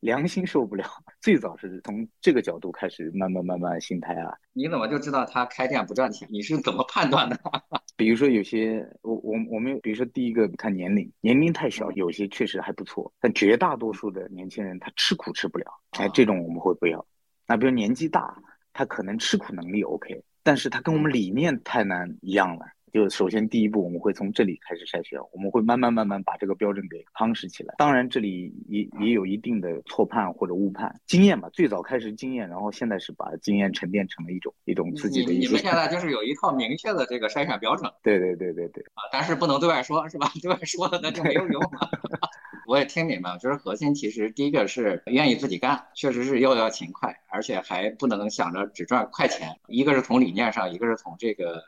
[0.02, 0.86] 良心受不了，
[1.22, 4.34] 最早是从这个角度开始，慢慢慢慢心态啊。
[4.54, 6.28] 你怎么就知道他开店不赚钱？
[6.32, 7.40] 你是怎么判断的？
[7.98, 17.06] 比如说有些我我我们，比如说第一个看年龄，年龄太小，有些确实还不错，但绝大多数的年轻人他吃苦吃不了，哎，这种我们会不要。
[17.48, 18.38] 那比如年纪大，
[18.74, 22.66] 他可能吃苦能力 OK，但是他跟我们理念太难一样了。
[22.96, 27.76] 就首先第一步，我们会从这里开始筛选，我们会慢慢慢慢把这个标准给夯实起来。
[27.78, 35.34] 当然，这里也也有一定的错判或者误判，经验嘛，最早开始经验，然后现在是把经验沉淀成了一种一种自己的。
[35.34, 37.92] 你们现在就是有一套明确的这个筛选标准。
[38.02, 38.82] 对对对对对。
[38.94, 40.32] 啊，但是不能对外说，是吧？
[40.42, 41.62] 对外说了那就没有用。
[42.66, 49.50] 我也听明白了，就是核心其实第一个是愿意自己干，确实是又要勤快，而且还不能想着只赚快钱。
[49.68, 51.62] 一个是从理念上，一个是从这个。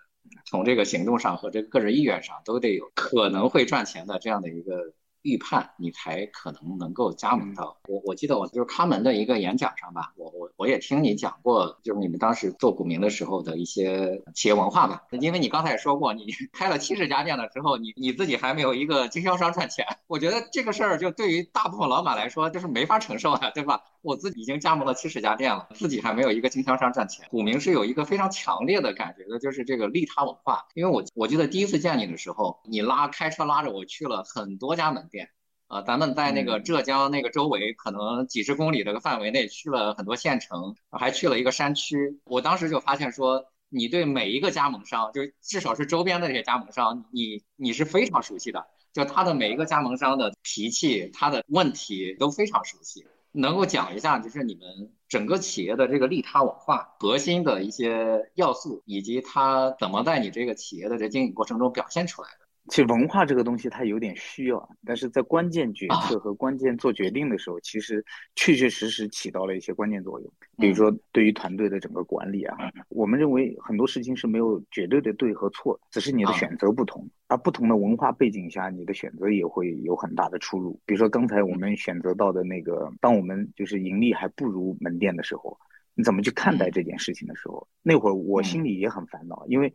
[0.46, 7.78] 从这个行动上和这个个人意愿上都得有可能会赚钱的这样的一个预判，你才可能能够加盟到。
[7.90, 15.04] 我我记得我就是康门的一个演讲上吧，我我我也听你讲过，就是你们当时做股民的时候的一些企业文化吧。
[15.20, 19.86] 因为你刚才也说过，你 开了七十家店了之后，你你自己还没有一个经销商赚钱。
[20.08, 23.82] 我觉得这个事儿就对于大部分老板来说就是没法承受啊，对吧？
[24.08, 27.28] 我自己已经加盟了七十家店了，自己还没有一个经销商赚钱。
[27.30, 30.66] 股民是有一个非常强烈的感觉的，就是这个利他文化。
[30.76, 35.32] 因为我我记得第一次见你的时候，你拉开车拉着我去了很多家门店，
[35.68, 42.22] 啊，咱们在那个浙江那个周围可能几十公里的个范围内去了很多县城，还去了一个山区。
[42.24, 53.06] 我当时就发现说，你对每一个加盟商，就至少是周边的这些加盟商，你你是非常熟悉的，就他的每一个加盟商的脾气，他的问题都非常熟悉。
[53.38, 62.47] 能够讲一下，就是你们整个企业的这个利他文化核心的一些要素，以及它怎么在你这个企业的这经营过程中表现出来的。
[62.70, 68.04] 其实文化这个东西它有点需要，但是在关键决策和关键做决定的时候，其实
[68.36, 70.32] 确确实实起到了一些关键作用。
[70.58, 72.58] 比如说对于团队的整个管理啊，
[72.90, 77.10] 我们认为很多事情是没有绝对的对和错，只是你的选择不同。
[77.30, 80.80] 而不同的文化背景下，你的选择也会有很大的出入。
[80.86, 85.58] 比如说刚才我们选择到的那个，当我们就是盈利还不如门店的时候，
[85.94, 89.74] 你怎么去看待这件事情的时候，那会儿我心里也很烦恼，因为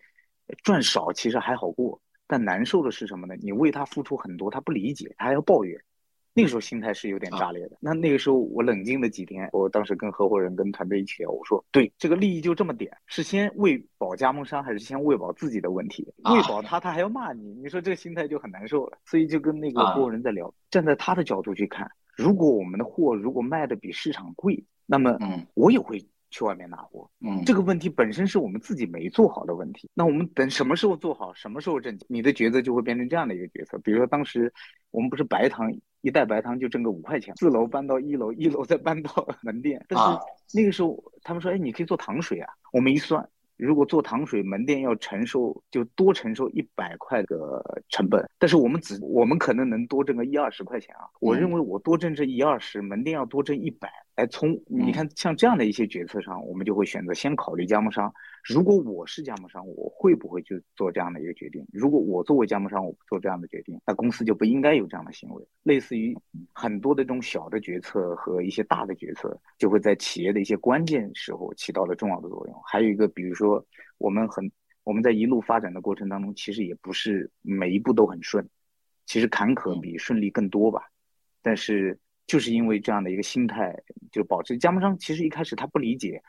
[0.62, 2.00] 赚少其实还好过。
[2.32, 3.34] 但难受的是什么呢？
[3.42, 5.78] 你为他付出很多，他不理解，他还要抱怨。
[6.32, 7.76] 那个时候心态是有点炸裂的。
[7.78, 16.10] 那那个时候我冷静了几天，我当时跟合伙人、跟团队一起聊，我说：“对，这个利益就这么点，是先喂饱加盟商，还是先喂饱自己的问题？
[16.24, 18.96] 喂饱他，他还要骂你，你说这个心态就很难受了。
[19.04, 25.18] 所以就跟那个合伙人在聊，站在他的角度去看，如果我们的货如果卖的比市场贵，那么
[25.52, 29.88] 我也会。”去外面拿货，嗯，这个问题本身是我们自己没做好的问题。
[29.94, 33.78] 那我们等什么时候做好，什么时候挣钱，你的抉择就会变成这样的一个决策。
[33.78, 34.52] 比如说当时
[34.90, 40.18] 我们不是白糖一袋白糖就挣个五块钱，四楼搬到一楼，一楼再搬到门店，但是
[40.52, 42.52] 那个时候他们说，哎，你可以做糖水啊。
[42.72, 43.28] 我们一算。
[43.62, 51.06] 如果做糖水门店要承受就多承受一百块的成本，但是我们只我们可能能多挣个一二十块钱啊。
[51.20, 53.88] 我认为我多挣这一二十，门店要多挣一百。
[54.16, 58.12] 哎，从你看像这样的一些决策上，我们就会选择先考虑加盟商。
[58.42, 61.64] 如果我是加盟商，我会不会去做这样的一个决定？
[61.72, 65.46] 如果我作为加盟商，我不做这样的决定，那公司就不应该有这样的行为。
[65.62, 66.16] 类似于
[66.52, 72.62] 很多的这种小的决策和一些大的决策，就会在企业的一些关键时候起到了重要的作用。
[72.66, 73.64] 还有一个，比如说
[73.98, 74.50] 我们很
[74.82, 78.44] 我们在一路发展的过程当中，其实也不是每一步都很顺，
[79.06, 80.82] 其实坎坷比顺利更多吧。
[81.42, 83.72] 但是就是因为这样的一个心态，
[84.10, 86.20] 就保持加盟商其实一开始他不理解。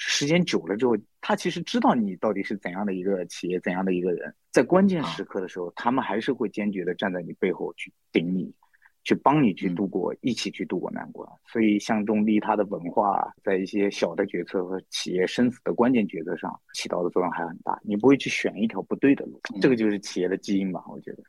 [0.00, 8.54] 时间久了之后，他其实知道你到底是怎样的一个企业，怎样的一个人，在关键时刻的时候，他们还是会坚决的站在你背后去顶你，
[9.02, 11.28] 去帮你去度过，一起去度过难关。
[11.50, 17.76] 所以，像中利他的文化，在一些小的决策和企业生死的关键决策上起到的作用还很大。
[17.82, 20.82] 你不会去选一条不对的路，这个就是企业的基因吧？
[20.88, 21.24] 我觉得。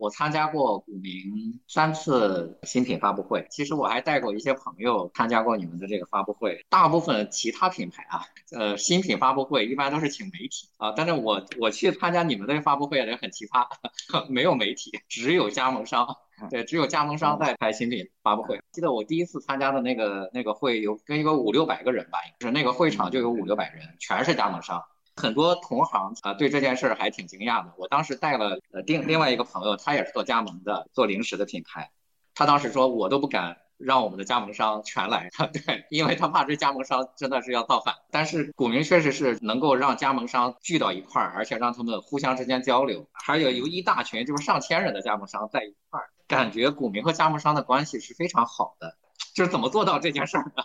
[0.00, 6.64] 我参加过股民三次新品发布会，其实我还带过一些朋友参加过你们的这个发布会。
[6.70, 13.68] 大部分其他品牌啊，呃，新品发布会一般都是请媒体啊，但是我我去参加你们的发布会也很奇葩，
[14.30, 16.16] 没有媒体，只有加盟商，
[16.48, 18.58] 对，只有加盟商在开新品发布会。
[18.72, 24.82] 记得我第一次参加的那个那个会有跟一个五六百个人吧，就是那个会场就有五六百人，全是加盟商。
[25.16, 27.72] 很多同行啊，对这件事儿还挺惊讶的。
[27.76, 31.90] 我当时带了呃另另外一个朋友，他也是做加盟的，做零食的品牌。
[32.34, 37.94] 他当时说，我都不敢让我们的加盟商全来， 对，因为他怕这加盟商真的是要造反。
[38.10, 48.96] 但是股民确实是能够让加盟商聚到一块儿，而且让他们互相之间交流，还有有一大群就是上千人的加盟商在一块儿，感觉股民和加盟商的关系是非常好的。
[49.34, 50.64] 就是怎么做到这件事儿的？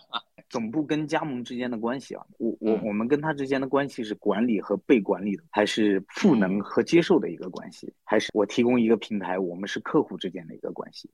[0.50, 11.10] 总部跟加盟之间的关系啊，我我我们跟他之间的关系是管理和被管理的，还是赋能和接受的一个关系，还是我提供一个平台，我们是客户之间的一个关系？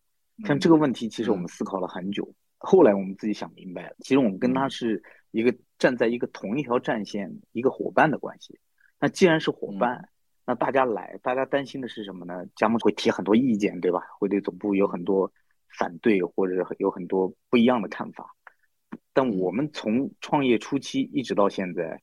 [0.45, 8.59] 像这个问题，其实我们思考了很久，后来我们自己想明白了，其实我们跟他是一个站在一个同一条战线，一个伙伴的关系。
[8.99, 10.09] 那既然是伙伴，
[10.45, 12.45] 那大家来，大家担心的是什么呢？
[12.55, 14.01] 加盟会提很多意见，对吧？
[14.19, 15.31] 会对总部有很多
[15.79, 18.35] 反对，或者有很多不一样的看法。
[19.13, 22.01] 但我们从创业初期一直到现在，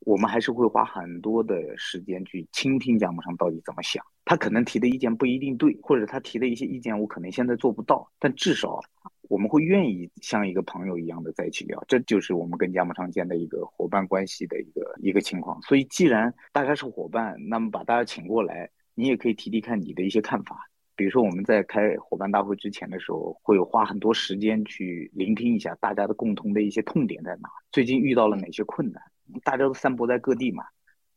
[0.00, 4.04] 我们还是会花很多的时间去倾听加盟商到底怎么想。
[4.24, 8.80] 他可能提的意见不一定对，或者他提的一些意见我可能现在做不到，但至少
[9.22, 11.82] 我们会愿意像一个朋友一样的在一起聊。
[11.88, 15.60] 这就是我们跟加盟商间的一个伙伴关系的一个一个情况。
[15.62, 20.67] 所以，既然大家是伙伴，那么把大家请过来，你也可以提提看你的一些看法。
[20.98, 29.00] 比如说，我们在开伙伴大会之前的时候，会有花很多时间去聆听一下大家的共同的一些痛点在哪，最近遇到了哪些困难。
[29.44, 30.64] 大家都散播在各地嘛，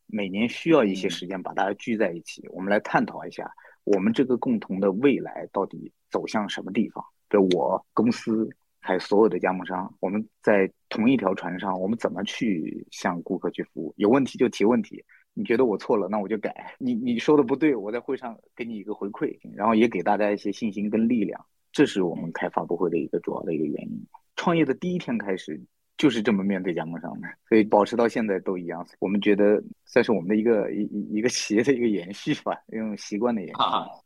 [0.05, 3.51] 每年需要一些时间把大家聚在一起，我们来探讨一下
[3.83, 7.03] 我们这个共同的未来到底走向什么地方。
[7.27, 8.47] 比如我公司
[8.81, 13.95] 还有所有的加盟商，我们在同一条船上，我们怎么去向顾客去服务？
[13.97, 15.03] 有问题就提问题。
[15.33, 16.75] 你觉得我错了，那我就改。
[16.77, 21.45] 你你说的不对，我在会上给你一个回馈，然后也给大家一些信心跟力量。
[21.71, 24.05] 这是我们开发布会的一个主要的一个原因。
[24.35, 25.61] 创业的第一天开始
[25.97, 28.85] 就是这么面对加盟商的，所以保持到现在都一样。
[28.99, 33.55] 我们觉得算是我们的一个一一一个企业的一个延续吧，一种习惯的延续。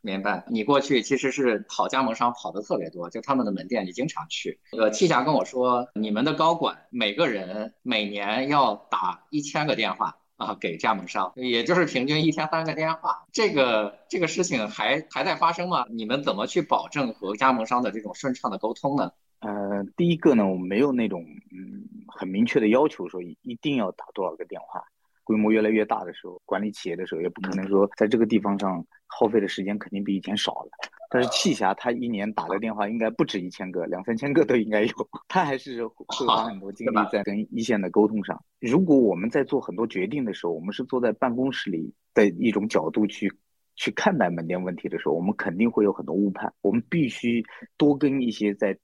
[0.02, 0.44] 明白。
[0.48, 4.60] 你过去其实是跑加盟商跑的特别多，就他们的门店你经常去。
[4.78, 10.16] 呃，T 侠跟我说，你们的高管每个人每年要打一千个电话。
[10.36, 15.86] 啊，给加盟商，也就是平均一天三个电话，这个这个事情还还在发生吗？
[15.90, 19.10] 你们怎么去保证和加盟商的这种顺畅的沟通呢？
[19.40, 24.82] 呃，第一个呢，我们没有那种嗯很明确的要求，说一定要打多少个电话。
[25.24, 30.70] 规模越来越大的时候，管理企业的时候，也不可能说在这个地方上耗费的时间肯定比以前少了。
[31.10, 34.88] 但是气侠他一年打的电话应该不止一千个，两三千个都应该有。
[35.28, 38.42] 他还是 会花很多精力在跟一线的沟通上。
[38.60, 43.32] 如果我们在做很多决定的时候，我们是坐在办公室里的一种角度去
[43.74, 46.52] 去看待门店问题的时候，我们肯定会有很多误判。
[46.62, 47.44] 我们必须
[47.76, 48.76] 多跟一些在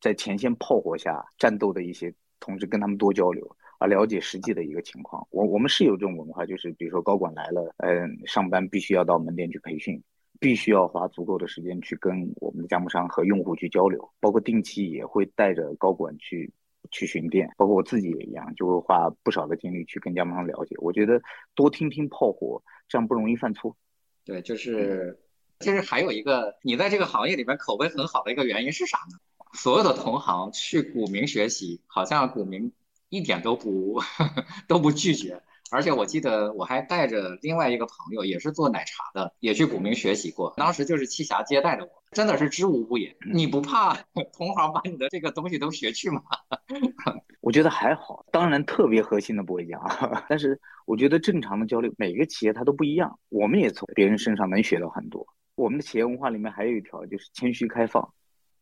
[0.00, 5.26] 在前线炮火下战斗的一些同志跟他们多交流，啊了解实际的一个情况。
[5.30, 10.02] 我我们是有这种文化，就是比如说高管来了，嗯，上班必须要到门店去培训，
[10.40, 16.52] 必须要花足够的时间去跟我们的加盟商和用户去交流，包括定期也会带着高管去。
[16.90, 20.74] 去巡店，包括我自己也一样，就会花不少的精力去跟加盟商了解。
[20.78, 21.22] 我觉得
[21.54, 23.76] 多听听炮火，这样不容易犯错。
[24.24, 25.16] 对，就是，
[25.60, 29.18] 其实还有一个，你在这个行业里边口碑很好的一个原因是啥呢？
[29.52, 32.72] 所有的同行去股民学习，好像股民
[33.08, 34.00] 一点都不
[34.66, 35.40] 都不拒绝。
[35.72, 40.52] 而且我记得我还带着另外一个朋友，也是做奶茶的，也去古茗学习过。
[40.56, 43.14] 当时就是栖霞接待的我，真的是知无不言。
[43.32, 43.94] 你不怕
[44.32, 46.22] 同行把你的这个东西都学去吗？
[47.40, 49.80] 我觉得还好，当然特别核心的不会讲，
[50.28, 55.26] 但是我觉得正常的交流，每个企业它都不一样，我们也从别人身上能学到很多。
[55.54, 58.12] 我们的企业文化里面还有一条就是谦虚开放，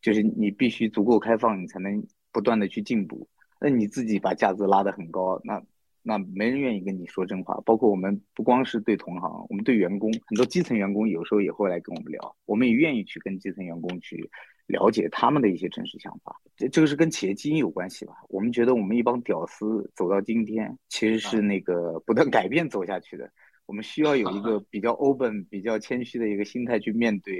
[0.02, 3.28] 就是你必须足够开放，你才能不断的去进步。
[3.60, 5.62] 那你自己把价值拉得很高，那。
[6.02, 14.30] 那没人愿意跟你说真话，包括我们不光是对同行，我们对员工，很多基层员工有时候也会来跟我们聊，我们也愿意去跟基层员工去
[14.66, 16.40] 了解他们的一些真实想法。
[16.56, 18.14] 这这个是跟企业基因有关系吧？
[18.28, 23.30] 我们觉得我们一帮屌丝走到今天，其实是那个不断改变走下去的。
[23.66, 27.34] 我们需要有一个比较 open、比较谦虚的一个心态去面对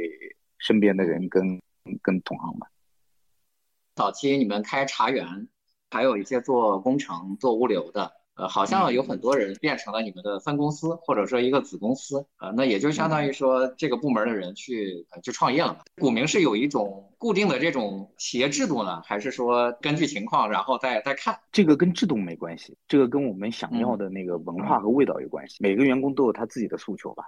[0.59, 1.59] 身边的人跟
[2.03, 2.68] 跟同行们。
[3.94, 5.49] 早期你们开茶园，
[5.90, 8.18] 还有一些做工程、做物流的。
[8.38, 15.81] 呃，好像有很多人变成了你们的分公司，或者说一个子公司，呃，那也就相当于说这个部门的人去呃去创业了嘛。
[15.96, 21.37] 股民是有一种固定的这种企业制度呢，还是说根据情况然后再再看？
[21.51, 25.57] 这个跟制度没关系，这个跟我们想要的那个文化和味道有关系。
[25.59, 27.24] 每个员工都有他自己的诉求吧，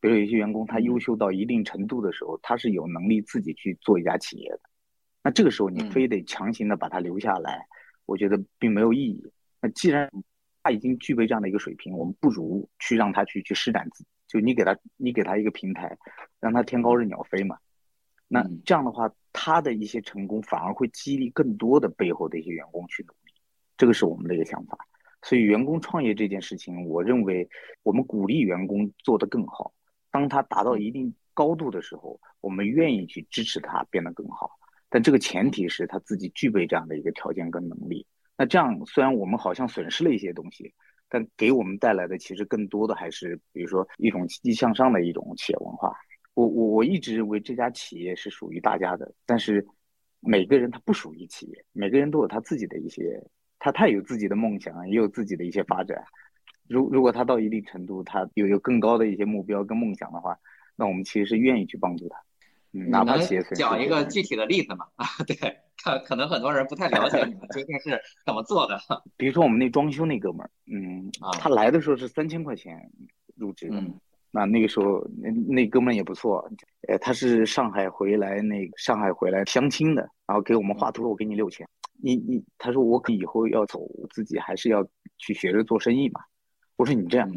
[0.00, 4.60] 比如有些员工他优秀到一定程度的时候，他是有能力自己去做一家企业的，
[5.24, 7.66] 那这个时候你非得强行的把他留下来，
[8.04, 9.20] 我觉得并没有意义。
[9.60, 10.08] 那既然
[10.66, 14.10] 他已经具备这样的一个水平，我们不如去让他去去施展自己。
[14.26, 15.96] 就你给他，你给他一个平台，
[16.40, 17.56] 让他天高任鸟飞嘛。
[18.26, 23.32] 那这样的话，他的一些成功反而会激励更多的背后的一些员工去努力。
[23.76, 24.76] 这个是我们的一个想法。
[25.22, 27.48] 所以，员工创业这件事情，我认为
[27.84, 29.72] 我们鼓励员工做得更好。
[30.10, 34.50] 当他达到一定高度的时候，我们愿意去支持他变得更好。
[34.88, 38.04] 但这个前提是他自己具备这样的一个条件跟能力。
[38.38, 40.74] 那这样，虽然我们好像损失了一些东西，
[41.08, 45.96] 但给我们带来的其实更多的还是，比如说一种积极向上的一种企业文化。
[46.34, 49.66] 我我我一直认为这家企业是属于大家的，但是
[50.20, 53.18] 每个人他不属于企业，每个人都有他自己的一些，
[53.58, 56.04] 他他有自己的梦想，也有自己的一些发展。
[56.68, 60.38] 如如果他到一定程度，他有有更高的一些目标跟梦想的话，
[60.76, 62.18] 那我们其实是愿意去帮助他。
[62.70, 64.86] 哪怕企业讲一个具体的例子嘛？
[64.96, 65.36] 啊，对。
[65.84, 68.76] 可可能很多人不太了解你们究竟是怎么做的。
[69.16, 72.74] 比如说我们那装修那哥们儿，嗯，他来的时候是三千块钱
[73.36, 73.80] 入职的，
[74.32, 76.50] 那那个时候那那哥们儿也不错，
[76.88, 81.68] 呃，他是上海回来那上海回来相亲的，然后给我们画图，我给你六千，
[82.02, 84.84] 你你他说我可以后要走，自己还是要
[85.18, 86.20] 去学着做生意嘛。
[86.76, 87.30] 我说你这样，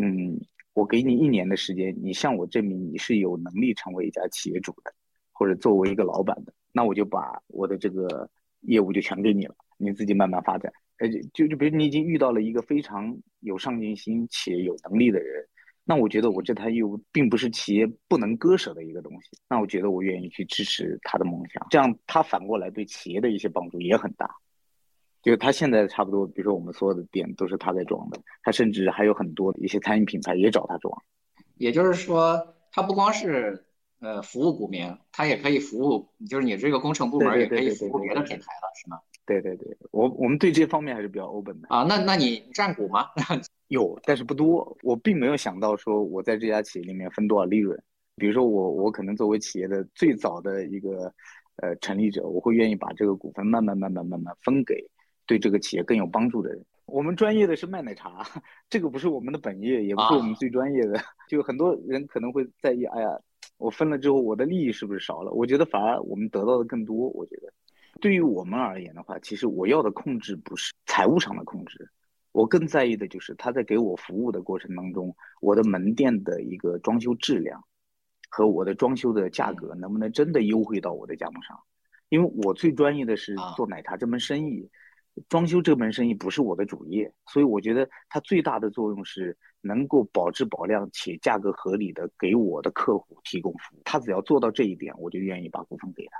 [0.00, 0.40] 嗯，
[0.76, 4.92] 我给你一年的时间，你向我证明你是有能力成为一家企业主的，
[5.32, 6.52] 或者作为一个老板的。
[6.70, 8.28] 那我就把我的这个
[8.60, 10.70] 业务就全给你了，你自己慢慢发展。
[10.98, 15.46] 呃，就就比如你已经遇到了一个非常有上进心且有能力的人，
[15.82, 19.30] 那我觉得我这台业务并不是企业不能割舍的一个东西。
[19.48, 24.28] 那我觉得我愿意去支持他的梦想，这样他反过来对企业的一些帮助也很大。
[25.30, 31.02] 就他现在差不多，比如说我们所有的店都是他在装的，他甚至还有很多一些餐饮品牌也找他装。
[31.56, 33.62] 也就是说，他不光是。
[33.98, 38.98] 呃，服务股民，他也可以服务，就是你这个工程部门也可以服务别的品牌了，是吗？
[39.24, 41.82] 对对对，我我们对这方面还是比较 open 的啊。
[41.82, 43.06] 那那你占股吗？
[43.68, 44.76] 有，但是不多。
[44.82, 47.82] 我并没有想到说我在这家企业里面分多少利润。
[48.16, 51.10] 比如说我我可能作为企业的最早的一个
[51.62, 54.86] 呃成立者，我会愿意把这个股份慢慢慢慢慢慢分给
[55.26, 56.64] 对这个企业更有帮助的人。
[56.86, 58.24] 我们专业的是卖奶茶，
[58.70, 61.00] 这个不是我们的本业，也不是我们最专业的。
[61.28, 63.08] 就很多人可能会在意，哎呀。
[63.58, 65.32] 我分了之后，我的利益是不是少了？
[65.32, 67.08] 我觉得反而我们得到的更多。
[67.14, 67.50] 我觉得，
[68.02, 71.88] 对于我们而言的话，其实我要的控制不是财务上的控制，
[72.32, 77.64] 我更在意的就是他在给我服务的过程当中，我的门店的一个装修质量
[78.28, 81.58] 和我的装修的价格能不能真的优惠到我的加盟商？
[82.10, 84.68] 因为我最专业的是做奶茶这门生意，
[85.28, 93.80] 装修这门生意不是我的主业，所以我觉得它最大的作用是能够保质保量且价格合理的给我的客户提供服务。
[93.84, 96.18] 他只要做到这一点，我就愿意把股份给他。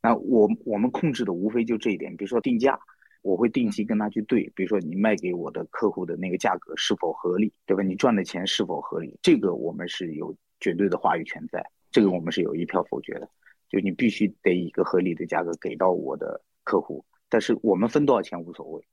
[0.00, 2.78] 那我我们控制的无非就这一点，比如说定价，
[3.22, 7.82] 我会定期跟他去对，比如说你卖给我的客户的那个价格是否合理，对吧？
[7.82, 9.18] 你赚的钱是否合理？
[9.22, 13.28] 这个我们是有绝对的话语权在，这个我们是有一票否决的，
[13.68, 17.04] 就你必须得以一个合理的价格给到我的客户。
[17.34, 18.86] 但是我们分多少钱无所谓。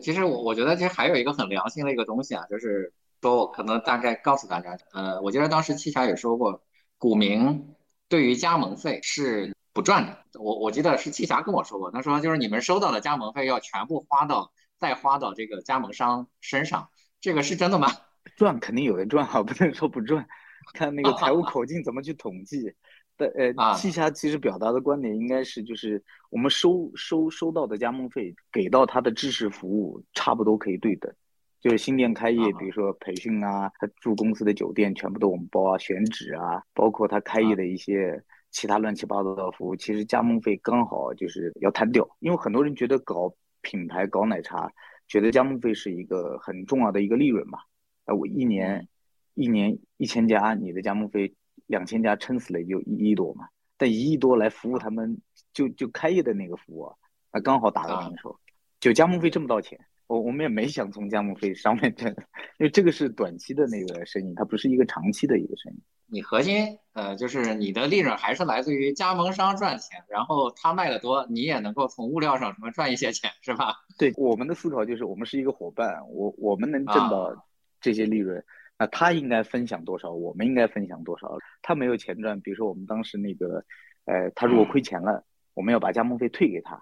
[0.00, 6.62] 其实我我觉得其实还有一个很良心的一个东西啊，就是说我可能大概告诉大家，呃，我记得当时七侠也说过，
[6.96, 7.74] 股民
[8.08, 10.40] 对于加盟费是不赚的。
[10.40, 16.88] 我我记得是七侠跟我说过，他说就是你们收到的加盟费要全部花到再花到这个加盟商身上，
[17.20, 17.88] 这个是真的吗？
[18.38, 20.26] 赚肯定有人赚啊，不能说不赚，
[20.72, 22.74] 看那个财务口径怎么去统计。
[23.18, 31.12] 的呃，七侠其实表达的观点应该是，就是我们收收收到的加盟费给到他的知识服务差不多可以对等，
[31.60, 44.70] 就是新店开业，比如说培训啊，他住公司的酒店全部都我们包啊，选址啊，包括他开业的一些其他乱七八糟的服务，其实加盟费刚好就是要摊掉，因为很多人觉得搞品牌搞奶茶，
[45.08, 47.58] 觉得加盟费是一个很重要的一个利润嘛，
[48.04, 48.86] 哎，我一年
[49.34, 51.34] 一年一千家，你的加盟费。
[51.68, 55.20] 两千家撑死了也就一亿多嘛，但一亿多来服务他们
[55.52, 56.92] 就就开业的那个服务，
[57.32, 58.36] 那刚好打个平手，
[58.80, 62.08] 就加盟费挣不到钱，我我们也没想从加盟费上面挣，
[62.58, 65.80] 因为这个是短期的那个生意，它不是一个长期的一个生意。
[66.10, 73.74] 你核心呃就是你的利润还是来自于加盟商赚钱，然后他卖的多，你也能够从物料上什么赚一些钱，是吧？
[73.98, 77.46] 对，我们的思考就是我们是一个伙伴，我我们能挣到
[77.78, 78.42] 这些利润。
[78.78, 80.12] 那他应该分享多少？
[80.12, 81.36] 我们应该分享多少？
[81.62, 83.64] 他没有钱赚，比如说我们当时那个，
[84.04, 85.24] 呃，他如果亏钱了，
[85.54, 86.80] 我们要把加盟费退给他。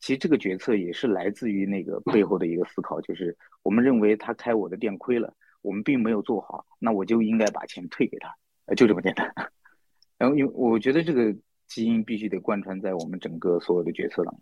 [0.00, 5.32] 其实这个决策也是来自于那个背后的一个思考，就是我们认为他开我的店亏了，
[5.62, 8.34] 我们并没有做好，那我就应该把钱退给他，
[8.66, 9.32] 呃，就这么简单。
[10.18, 11.34] 然后，因为我觉得这个
[11.68, 14.40] 基因必须得贯穿在我们整个所有的决策当中。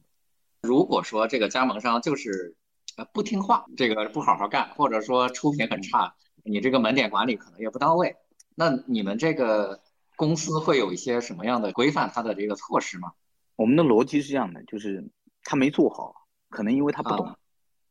[0.63, 2.57] 如果说这个加盟商就是
[2.97, 6.15] 呃不听话，这个不好好干，或者说出品很差。
[6.45, 8.15] 你这个门店管理可能也不到位，
[8.55, 9.81] 那你们这个
[10.15, 13.13] 公司会有一些什么样的规范它的这个措施吗？
[13.57, 15.09] 我们的逻辑是这样的，就是
[15.43, 16.15] 他没做好，
[16.51, 17.35] 可能因为他不懂，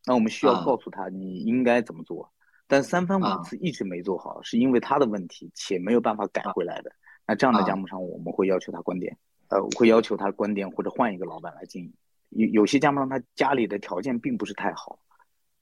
[0.05, 2.31] 那我们需要告诉他你应该怎么做。
[2.67, 6.91] 但三番五次一直没做好，是因为他的问题且没有办法改回来的。
[7.27, 9.17] 那这样的加盟商我们会要求他关店，
[9.49, 11.93] 呃，会要求他关店或者换一个老板来经营。
[12.29, 14.99] 有有些加盟商他家里的条件并不是太好。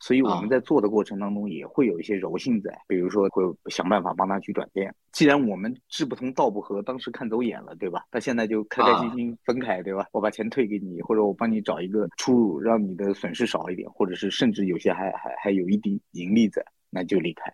[0.01, 4.93] 所以我们在做的过程当中也会有一些柔性在，比如说会想办法帮他去转变。
[5.11, 8.03] 既然我们志不同道不合，当时看走眼了，对吧？
[8.09, 10.07] 他现在就开开心心分开，对吧？
[10.11, 17.53] 我把钱退给你，或者我帮你找一个出路，让你的损失少一点，或者是甚至有些还还还有一定盈利在，那就离开。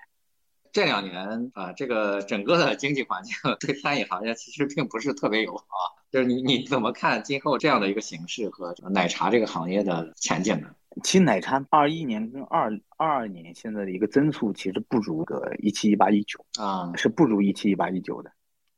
[0.71, 5.65] 这两年啊，这个整个的经济环境对餐饮行业其实并不是特别友好。
[6.11, 10.69] 就是你你怎么看今后这样的一个形势和奶茶这个行业的前景呢？
[11.03, 18.31] 其实奶茶二一年跟二二二年现在的一个增速其实不如个一七一八一九啊，是不如一七一八一九的。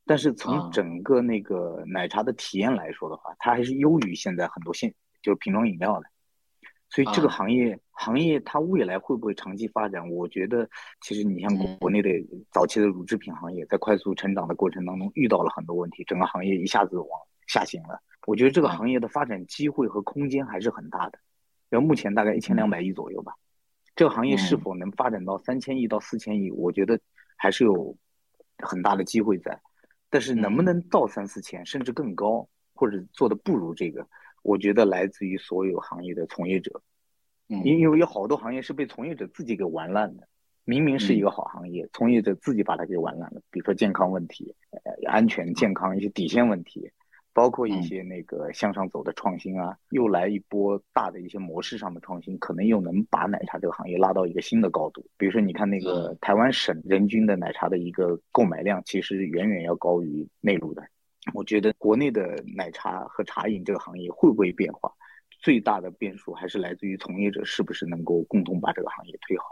[0.06, 6.06] 但是从整个那个奶茶的体验来说的话，它还是优于现在很多现就是瓶装饮料的。
[6.90, 10.10] 所以这个行业行业它未来会不会长期发展？
[10.10, 10.68] 我觉得
[11.02, 12.10] 其实你像国内的
[12.52, 17.08] 早期的乳制品行业，在快速成长的过程当中遇到了很多问题，整个行业一下子往
[17.46, 18.02] 下行了。
[18.26, 21.20] 我觉得这个行业的发展机会和空间还是很大的。
[21.70, 23.34] 然后目前大概一千两百亿左右吧，
[23.96, 27.00] 这个行业是否能发展到三千亿到四千亿，我觉得
[27.38, 27.96] 还是有
[28.58, 29.60] 很大的机会在。
[30.10, 34.08] 但是能不能到三四千甚至更高，或者做的不如这个，
[34.42, 36.82] 我觉得来自于所有行业的从业者。
[37.48, 40.28] 嗯，因因为有好多行业是被从业者自己给玩烂的，
[40.66, 43.42] 明明是一个好行业，从业者自己把它给玩烂了。
[43.52, 46.92] 比如说健康问题、呃安全健康一些底线问题。
[47.40, 55.02] 包括一些那个向上走的创新啊，又来一波大的一些模式上的创新，可能又能把奶茶这个行业拉到一个新的高度。
[55.16, 60.84] 比如说，你看那个台湾省人均的奶茶的一个购买量，其实远远要高于内陆的。
[61.34, 64.92] 我觉得国内的奶茶和茶饮这个行业会不会变化，
[65.40, 69.46] 最大的变数还是来自于从业者是不是能够共同把这个行业推好，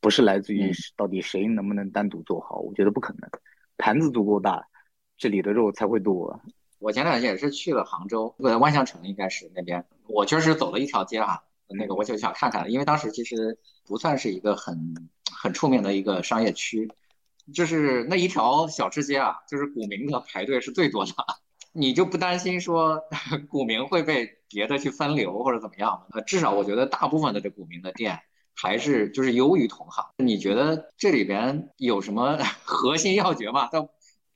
[0.00, 2.58] 不是来自于到底谁能不能单独做好。
[2.58, 3.30] 我觉得不可能，
[3.76, 4.66] 盘子足够大，
[5.16, 6.40] 这里的肉才会多。
[6.78, 9.84] 我前两天也是去了杭州，呃，万象城应该是那边。
[10.06, 14.94] 我确实走了一条街哈，那个我就想看看，因为当时其实不算是一个很
[15.32, 16.90] 很出名的一个商业区，
[17.54, 21.12] 就是那一条小吃街啊，就是股民的排队是最多的。
[21.72, 23.02] 你就不担心说
[23.48, 26.06] 股民会被别的去分流或者怎么样吗？
[26.12, 28.20] 呃，至少我觉得大部分的这股民的店
[28.54, 30.06] 还是就是优于同行。
[30.16, 33.68] 你觉得这里边有什么 核心要诀吗？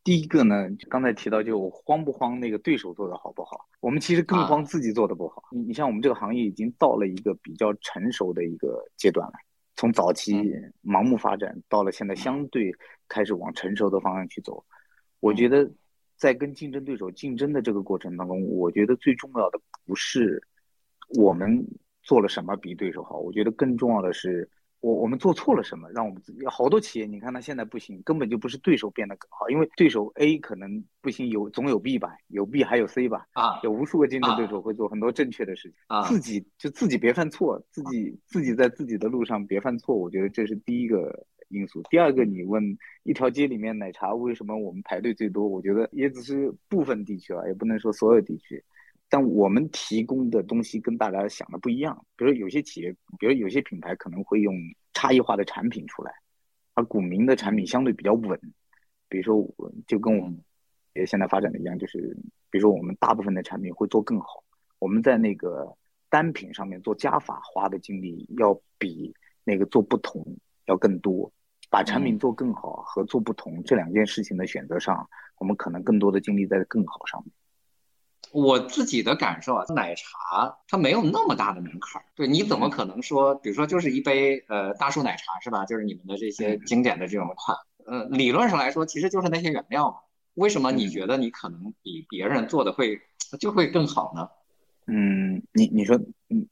[0.03, 3.69] 第一个呢，刚才提到就慌不慌那个对手做的好不好？
[3.81, 5.43] 我们其实更慌自己做的不好。
[5.53, 9.35] 你你像我们这个行业已经到了一个比较成熟的一个阶段了，
[9.77, 10.33] 从早期
[10.83, 12.73] 盲目发展到了现在相对
[13.09, 14.65] 开始往成熟的方向去走。
[15.21, 15.71] 我觉得
[16.17, 20.43] 在跟竞争对手竞争的这个过程当中，我觉得最重要的不是
[21.19, 21.67] 我们
[22.03, 24.49] 做了什么比对手好，我觉得更重要的是。
[24.81, 25.91] 我我们做错了什么？
[25.91, 41.83] 让我们自己好多企业，你看他现在不行，根本就不是对手变得更好，因为对手 A 可能不行，有总有 B 吧，有 B 还有 C 吧，啊，有无数个竞争对手会做很多正确的事情，啊，自己就自己别犯错，自己自己在自己的路上别犯错，我觉得这是第一个因素。
[41.91, 45.47] 第二个，你问一条街里面奶茶为什么我们排队最多？
[45.47, 48.65] 我觉得也只是部分地区啊，也不能说所有地区。
[49.11, 54.55] 但我们提供的东西跟大家想的不一样，比如有些企业，比如有些品牌可能会用
[54.95, 56.13] 差异化的产品出来，
[56.75, 58.41] 而股民的产品相对比较稳。
[59.09, 59.55] 比如说，
[59.87, 60.41] 就跟我们
[60.95, 62.17] 也现在发展的一样，就是
[62.51, 64.45] 比如说我们大部分的产品会做更好，
[64.79, 65.77] 我们在那个
[66.09, 70.25] 单品上面做加法花的精力要比那个做不同
[70.67, 71.31] 要更多。
[71.69, 75.09] 把产品做更好和做不同这两件事情的选择上，
[75.39, 77.33] 我们可能更多的精力在更好上面。
[78.33, 82.05] 我自己的感受啊，奶茶它没有那么大的门槛儿。
[82.15, 85.65] 对，你怎么可能说，比如说就是一杯呃大树奶茶是吧？
[85.65, 87.57] 就是你们的这些经典的这种款，
[87.87, 89.97] 呃，理论上来说其实就是那些原料嘛。
[90.35, 93.01] 为什么你觉得你可能比别人做的会
[93.41, 94.29] 就会更好呢？
[94.87, 95.97] 嗯，你你说，
[96.29, 96.49] 嗯，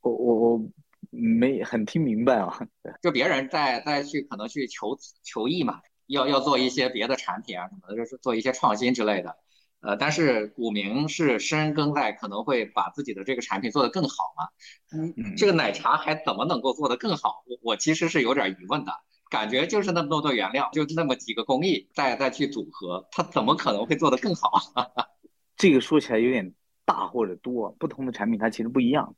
[0.00, 0.68] 我我我
[1.10, 2.58] 没很听明白啊。
[3.02, 9.36] 就别人再再去可能去求求异嘛，要要做一些别的产品啊什么的，就是做一些创新之类的。
[9.80, 14.48] 呃，但是股民是深耕在可能会把自己的这个产品做得更好嘛？
[14.92, 17.44] 嗯，这个奶茶还怎么能够做得更好？
[17.46, 18.92] 我我其实是有点疑问的，
[19.30, 24.60] 感觉就是那么多原料，就那么几个工艺，再再去组合，它怎么可能会做得更好？
[25.56, 26.52] 这个说起来有点
[26.84, 29.14] 大或者多，不同的产品它其实不一样。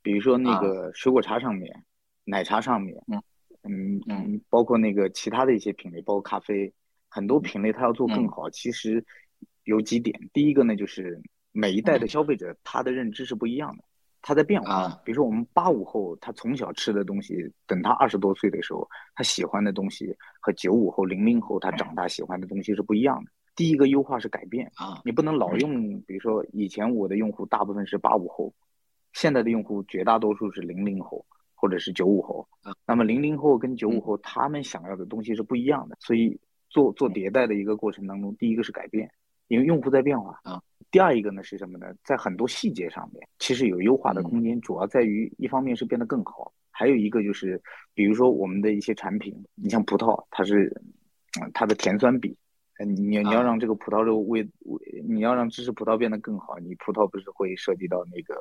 [0.00, 1.84] 比如说那个水果茶上面，
[2.24, 3.22] 奶茶上面，嗯
[3.64, 6.72] 嗯嗯，包括那个其他的一些品类，包括咖啡，
[7.10, 9.04] 很多品类它要做更好，其实。
[9.70, 13.84] 有几点，第一个呢，就是每一代的消费者他的认知是不一样的，
[14.20, 15.00] 他在变化。
[15.04, 23.30] 比如说我们八五后，他从小吃的东西，等他二十多岁的时候，他喜欢的东西和九五后、零零后他长大喜欢的东西是不一样的。
[23.54, 28.52] 第一个优化是改变啊，你不能老用，比如说以前我的用户大部分是八五后，
[29.12, 32.48] 现在的用户绝大多数是零零后或者是九五后。
[32.84, 36.40] 那么零零后跟九五后他们想要的东西是不一样的，所以
[36.70, 39.08] 做做迭代的一个过程当中，第一个是改变。
[39.50, 41.92] 因为用户在变化啊，第二一个呢是什么呢？
[42.04, 47.60] 在很多细节上面，其实有优化的空间，主要在于一方面是变得更好，还有一个就是，
[47.92, 50.72] 比如说我们的一些产品，你像葡萄，它是，
[51.52, 52.38] 它的甜酸比，
[52.86, 54.48] 你你要让这个葡萄肉味，
[55.08, 58.36] 你要让芝士葡萄变得更好，你葡萄不是会涉及到那个，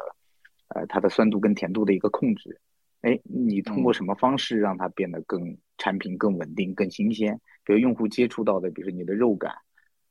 [0.75, 2.61] 呃，它的酸度跟甜度的一个控制，
[3.01, 7.41] 哎，你通过什么方式让它变得更产品更稳定、更新鲜？
[7.65, 9.51] 比如用户接触到的，比如说你的肉感，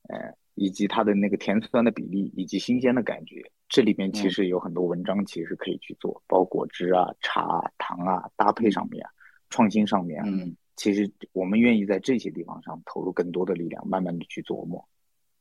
[0.08, 0.34] 呃。
[0.58, 9.06] 以及它的那个甜酸的比例，以及新鲜的感觉，这里面其实有很多文章，其实可以去做，包括果汁啊、茶、啊糖啊搭配上面，
[9.50, 14.86] 创新上面，嗯，其实我们愿意在这些地方上投入更多的力量，慢慢的去琢磨。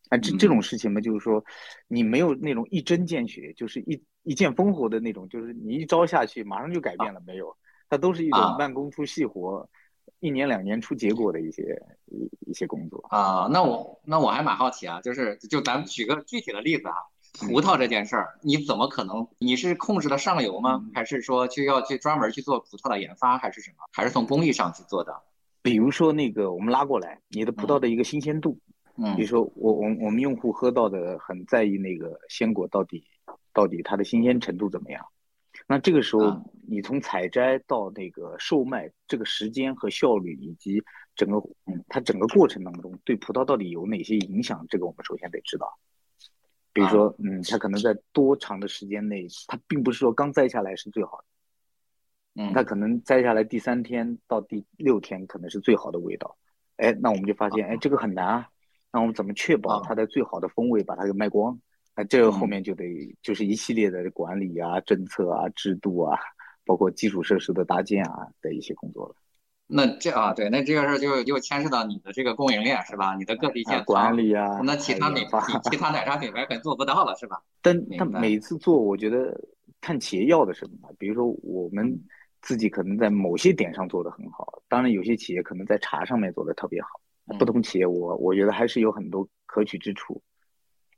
[0.09, 1.43] 啊，这这种事情嘛，就是说，
[1.88, 7.57] 你没有那种一针见血，就是一一剑封喉的那种，就是你一招下去马上就改变了，没有，
[7.89, 9.70] 它都是一种慢工出细活。
[10.20, 16.95] 一年两年出结果的一些一一些工作啊，那我那我还蛮好奇啊，就是就咱们举个具体的例子啊，
[17.39, 19.28] 葡萄这件事儿，你怎么可能？
[19.38, 20.84] 你是控制的上游吗？
[20.93, 23.78] 还是说就要去专门去做葡萄的研发，还是什么？
[23.93, 25.16] 还是从工艺上去做的？
[25.62, 28.58] 比如说那个我们拉过来你的葡萄的一个新鲜度，
[28.95, 33.03] 嗯，比如说我我我们用户喝到的很在意那个鲜果到底
[33.53, 35.05] 到底它的新鲜程度怎么样。
[35.68, 40.82] 那这个时候，你从采摘到那个售卖，这个时间和效率，以及
[41.13, 44.65] 整个嗯，它整个过程当中，对葡萄到底有哪些影响？
[44.70, 45.78] 这个我们首先得知道。
[46.72, 56.38] 比如说，嗯，它可能在多长的时间内，它并不是说刚摘下来是最好的，嗯，它可能摘下来第三天到第六天可能是最好的味道。
[56.78, 58.49] 哎，那我们就发现，哎，这个很难啊。
[58.93, 61.59] 那我们怎么确保它的最好的风味把它给卖光？
[61.98, 62.86] 那这个后面就得
[63.24, 66.16] 就是一系列的管理啊、政策啊、制度啊，
[66.64, 69.16] 包括基础设施的搭建啊的一些工作了。
[69.66, 73.16] 那这啊，对，那这个事儿就又牵涉到你的这个供应链是吧？
[73.16, 75.26] 你的各地健管理啊，那其他品
[75.72, 77.41] 其他奶茶品牌可能做不到了是吧？
[77.64, 79.36] 但但每次做，我觉得
[79.82, 80.89] 看企业要的什么。
[81.00, 82.00] 比如说我们
[82.43, 86.89] 自己可能在某些点上做的很好，当然有些企业可能在茶上面做的特别好。
[87.39, 90.22] 不同企业，我我觉得还是有很多可取之处。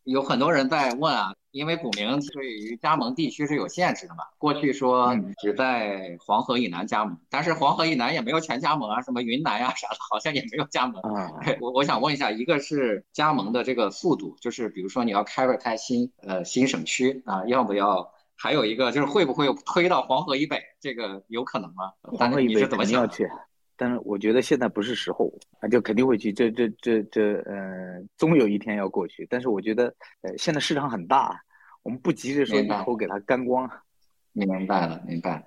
[0.03, 4.23] 有很多人在问啊，因为古茗对于加盟地区是有限制的嘛。
[4.37, 11.01] 过去说只在黄河以南加盟，但是黄河以南也没有全加盟啊，什么云南呀啥的，好像也没有加盟。
[11.61, 18.11] 我我想问一下，一个是加盟的这个速度，就是比如说你要开不开新呃新省区啊，要不要？
[18.41, 21.91] 还有一个就是会不会推到黄河以北，这个有可能吗？
[22.03, 23.29] 黄河以北怎么要去。
[23.79, 26.33] 但是我觉得现在不是时候，啊，就肯定会去。
[26.33, 29.25] 这这这这，呃，终有一天要过去。
[29.29, 31.41] 但是我觉得，呃，现在市场很大，
[31.81, 33.71] 我们不急着说以后给它干光。
[34.33, 35.43] 明白了，明白了。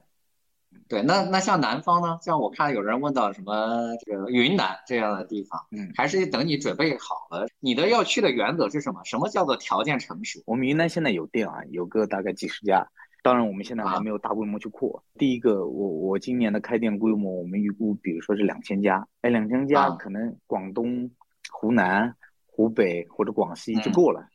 [0.89, 2.19] 对，那那像南方呢？
[2.23, 7.47] 像我看有人问到什么这个云南这样的地方，嗯，还是等你准备好了。
[7.61, 9.05] 你的要去的原则是什么？
[9.05, 10.43] 什么叫做条件成熟？
[10.47, 12.87] 我们云南现在有店啊，有个大概几十家。
[13.23, 15.01] 当然，我们现在还没有大规模去扩。
[15.15, 19.07] 第一个，我我今年的开店规模，我们预估，比如说是两千家。
[19.21, 21.09] 哎，两千家可能广东、
[21.53, 22.17] 湖南、
[22.47, 24.27] 湖北或者广西就够了。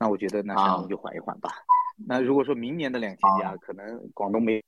[0.00, 1.50] 那我觉得那山东就缓一缓吧。
[2.04, 4.60] 那如果说明年的两千家，可能广东没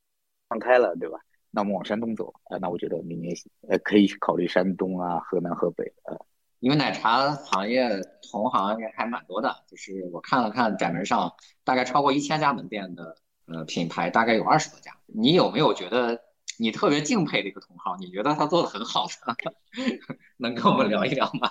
[0.48, 1.18] 放开了，对吧？
[1.50, 2.56] 那我们往山东走啊。
[2.58, 3.34] 那我觉得明年
[3.68, 6.16] 呃可以去考虑山东啊、河南、河北呃。
[6.60, 7.88] 因为奶茶行业
[8.30, 11.32] 同行也还蛮多的，就是我看了看展门上，
[11.64, 13.16] 大概超过一千家门店的。
[13.46, 16.20] 呃，品牌大概有二十多家，你有没有觉得
[16.58, 18.00] 你特别敬佩的一个同行？
[18.00, 19.36] 你觉得他做的很好的，
[20.38, 21.50] 能跟我们聊一聊吗？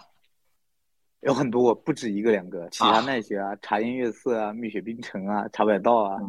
[1.22, 6.20] 有很多，不止一个两个，其他奈雪啊，茶颜悦色啊，蜜雪冰城啊，茶百道啊，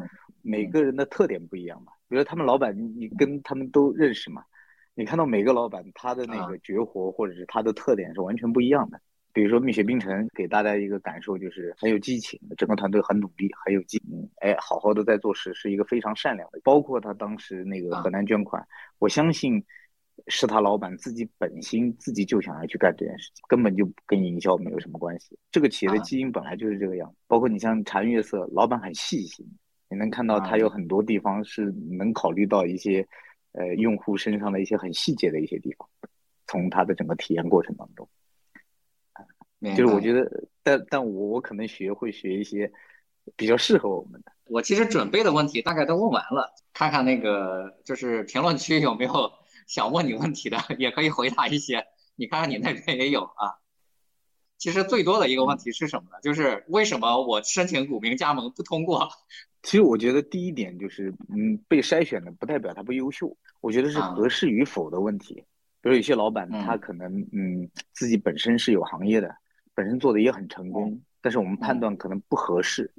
[0.43, 1.93] 每个人的特点不一样嘛。
[2.09, 4.45] 比如他们老板，你你跟他们都认识嘛？
[4.95, 9.01] 你看到每个老板他的那个绝活或者是他的特点是完全不一样的。
[9.35, 16.61] 比如说蜜雪冰城给大家一个感受就是很有激情，整个团队很努力，很有激情，哎，好好的在做事，是一个非常善良的。
[16.63, 18.65] 包括他当时那个河南捐款，
[19.01, 19.61] 我相信
[20.29, 25.37] 是他老板自己本心，自己就想要去干这件事情，根本就跟营销没有什么关系。
[25.51, 27.13] 这个企业的基因本来就是这个样。
[27.27, 29.45] 包括你像茶颜悦色，老板很细心，
[29.91, 33.05] 你能看到他有很多地方是能考虑到一些
[33.51, 35.89] 呃用户身上的一些很细节的一些地方，
[36.47, 38.09] 从他的整个体验过程当中。
[39.71, 42.71] 就是我觉得，但但我我可能学会学一些
[43.37, 44.33] 比较适合我们的。
[44.47, 49.33] 我其实准备的问题大概都问完了，看看那个就是评论区有没有
[49.67, 51.87] 想问你问题的，也可以回答一些。
[52.17, 53.57] 你看看你那边也有啊。
[54.59, 56.19] 其实最多的一个问题是什么呢？
[56.23, 59.09] 就是为什么我申请股民加盟不通过？
[59.63, 65.45] 其实我觉得第一点就是，嗯，被筛选的不代表他不优秀，我觉得是合适与否的问题。
[65.81, 69.35] 比如有些老板他可能嗯自己本身是有行业的。
[69.75, 72.91] 本身做的也很成功，但是我们判断可能不合适。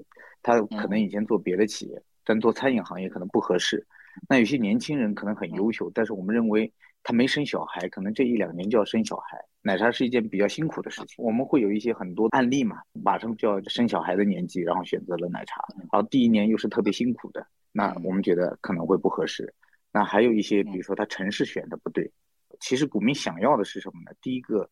[0.44, 3.84] 他可能以前做别的企业，但做餐饮行业可能不合适。
[4.30, 6.72] 那有些年轻人可能很优秀，但是我们认为
[7.02, 9.44] 他没生小孩，可能这一两年就要生小孩。
[9.62, 19.52] 奶茶是一件比较辛苦的事情，我们会有一些很多案例嘛，马上就要生小孩的年纪，然后选择了奶茶，然后第一年又是特别辛苦的，那我们觉得可能会不合适。
[19.92, 22.12] 那还有一些，比如说他城市选的不对。
[22.60, 24.12] 其实股民想要的是什么呢？
[24.22, 24.70] 第一个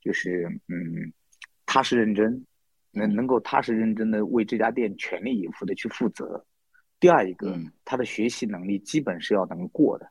[0.00, 1.12] 就是嗯。
[1.76, 2.46] 踏实认真，
[2.92, 6.42] 能能够踏实认真的为这家店全力以赴的去负责。
[6.98, 7.54] 第二一个，
[7.84, 10.10] 他的学习能力基本是要能过的。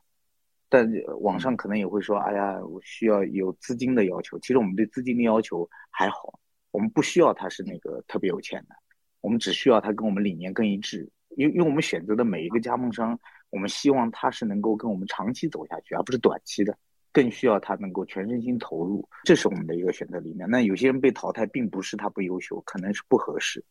[0.68, 0.88] 但
[1.22, 4.38] 网上可能也会说，哎呀，我需要有资金的要求。
[4.38, 6.38] 其实我们对资金的要求还好，
[6.70, 8.76] 我们不需要他是那个特别有钱的，
[9.20, 11.10] 我们只需要他跟我们理念更一致。
[11.30, 13.18] 因为因为我们选择的每一个加盟商，
[13.50, 16.78] 我们希望他是能够跟我们长期走下去，而不是短期的。
[17.16, 20.46] 更需要他能够全身心投入，这是我们的一个选择理念。
[20.50, 23.64] 那有些人被淘汰，并不是他不优秀，可能是不合适。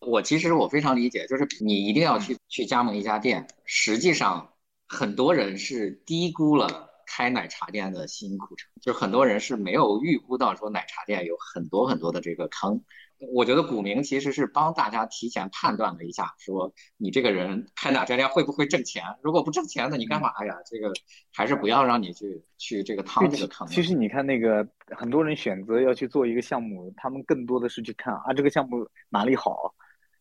[0.00, 3.46] 我其实我非常理解，就是你一定要去去加盟一家店。
[3.64, 4.52] 实际上，
[4.86, 12.82] 很多人是低估了开奶茶店的辛苦程，就很多人是没有预估到说奶茶店有很多很多的这个坑。
[13.30, 19.04] 我觉得股民其实是帮大家提前判断了一下，说你这个人开哪家店会不会挣钱？
[19.22, 20.56] 如果不挣钱，的你干嘛呀？
[20.66, 20.92] 这个
[21.32, 23.66] 还是不要让你去去这个趟这个坑。
[23.68, 24.66] 其实你看那个
[24.96, 29.74] 很多人选择要去做一个项目，他们更多的是去看啊这个项目哪里好。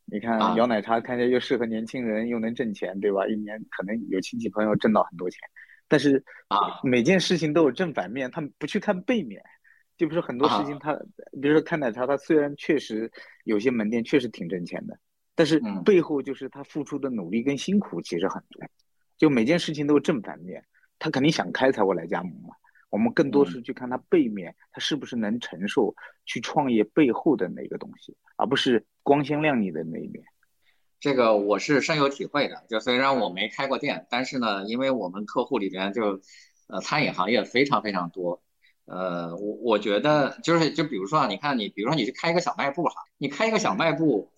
[0.05, 3.25] 你看摇奶茶看起来又适合年轻人，又能挣钱，对吧？
[3.27, 5.39] 一年可能有亲戚朋友挣到很多钱。
[5.87, 9.41] 但是啊，每件事情都有正反面，他们不去看背面。
[9.97, 10.93] 就不是很多事情，他
[11.41, 13.11] 比如说开奶茶，他虽然确实
[13.43, 14.97] 有些门店确实挺挣钱的，
[15.35, 18.63] 但是背后就是他付出的努力跟辛苦其实很多。
[19.17, 20.65] 就每件事情都有正反面，
[20.97, 22.55] 他肯定想开才会来加盟嘛。
[22.89, 30.25] 我们更多是去看他背面，他是不是能承受去创业背后的那个东西，而不是光鲜亮丽的那一面。
[30.99, 32.65] 这个我是深有体会的。
[32.67, 36.19] 就虽然我没开过店，但是呢，因为我们客户里边就，
[36.67, 38.41] 呃，餐饮行业非常非常多。
[38.85, 44.31] 呃，我我觉得就是就比如说啊，你看你，比如说你去开一个小卖部哈，你开一个小卖部，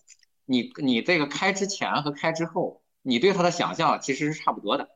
[0.44, 4.88] 你你这个开之前和开之后，你对它的想象其实是差不多的。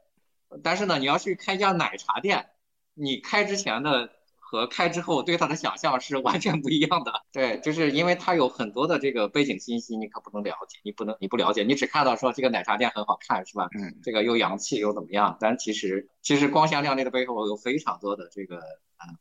[0.63, 2.47] 但是呢，你要去开一家奶茶店，
[2.95, 7.13] 你开之前的和开之后对它的想象是完全不一样的。
[7.33, 13.69] 对，就是因为它有很多的这个背景信息，你可不能了解，你不能你不了解，你只看到说这个奶茶店很好看是吧？
[13.79, 15.37] 嗯，这个又洋气又怎么样？
[15.39, 18.63] 但其实其实光鲜亮丽的背后有非常多的这个呃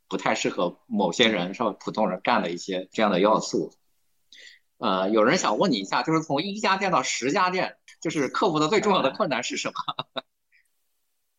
[0.08, 1.76] 不太适合某些人是吧？
[1.80, 3.72] 普通人干的一些这样的要素。
[4.78, 9.74] 呃，有人想问你一下，就是从一家店到十家店，就是克服的最重要的困难是什么？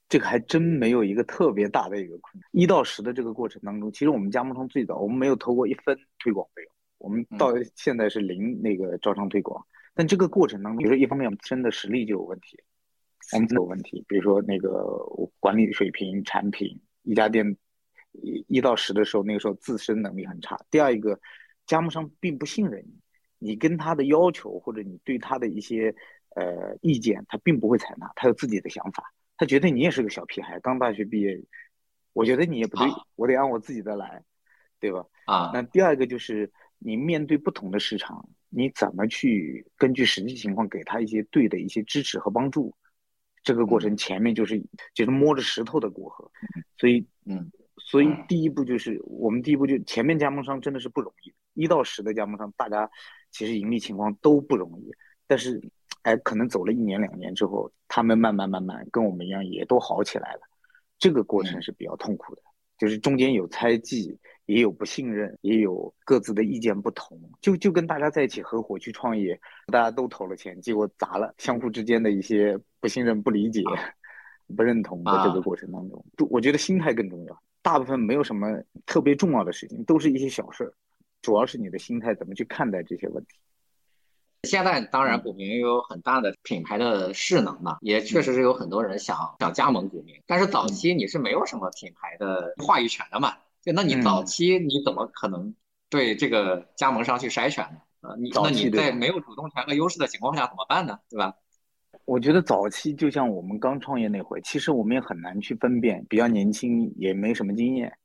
[0.10, 2.50] 这个还真没有一个特别大的一个困难。
[2.52, 9.66] 一到十的这个过程当中，其实我们加盟商最早我们没有投过一分推广费用，我们到现在是零那个招商推广。
[9.94, 12.58] 但这个过程当中，比如说一方面我们真的实力就有问题，
[13.34, 14.84] 我们有问题，比如说那个
[15.40, 17.56] 管理水平、产品，一家店
[18.12, 20.60] 一一到十的时候，那个时候自身能力很差。
[20.70, 21.20] 第二一个，
[21.66, 22.84] 加盟商并不信任
[23.38, 25.96] 你，你跟他的要求或者你对他的一些
[26.36, 29.14] 呃意见，他并不会采纳，他有自己的想法。
[29.38, 31.42] 他觉得你也是个小屁孩，刚大学毕业，
[32.14, 34.24] 我觉得你也不对，我得按我自己的来，
[34.80, 35.06] 对吧？
[35.26, 42.76] 啊，那第二个就是你面对不同的市场，你怎么去根据实际情况给他一些对的一些支持和帮助？
[43.42, 44.62] 这个过程前面就是
[44.94, 46.30] 就是摸着石头的过河，
[46.78, 47.50] 所以嗯，
[47.80, 52.90] 所以第一步就是我们第一步就前面加盟商真的是不容易，一到十的加盟商大家
[53.32, 54.92] 其实盈利情况都不容易，
[55.28, 55.62] 但是。
[56.04, 60.40] 哎，可能走了一年两年之后，他们慢慢慢慢跟我们一样，也都好起来了。
[60.98, 62.42] 这个过程是比较痛苦的，
[62.78, 67.20] 就是中间有猜忌，也有不信任，也有各自的意见不同。
[67.42, 73.62] 就就跟大家在一起合伙去创业，大家都投了钱，结果砸了，相互之间的一些不信任、不理解、
[74.56, 77.42] 不认同的这个过程当中，我觉得心态更重要。
[77.62, 80.74] 大部分没有什么特别重要的事情，都是一些小事儿，
[81.22, 83.38] 主要是你的心态怎么去看待这些问题。
[84.44, 90.16] 现在当然，股民有很大的品牌的势能嘛，也确实是有很多人想想加盟股民。
[90.26, 93.36] 但是早期你是没有什么品牌的话语权的嘛？
[93.62, 95.54] 就那你早期你怎么可能
[95.90, 97.82] 对这个加盟商去筛选呢？
[98.00, 101.00] 呃，你那你在没有主动权和优势的情况下怎么办呢？
[101.10, 101.36] 对吧？
[102.10, 107.96] 我觉得早期就像我们刚创业那会，其实我们也很难去分辨，比较年轻，也没什么经验，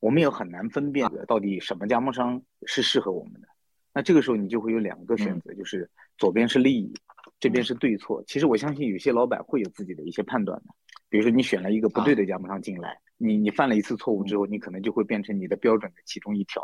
[0.00, 3.46] 我们也很难分辨到底什么加盟商是适合我们的。
[3.94, 5.88] 那这个时候你就会有两个选择，就是
[6.18, 6.92] 左边是利益，
[7.38, 8.20] 这边是对错。
[8.26, 10.74] 其实我相信有些老板会有自己的一些判断的。
[11.08, 16.60] 比如说你选了一个不对的加盟商进来，你你犯了一次错误之后，你可能就会变成你的标准的其中一条。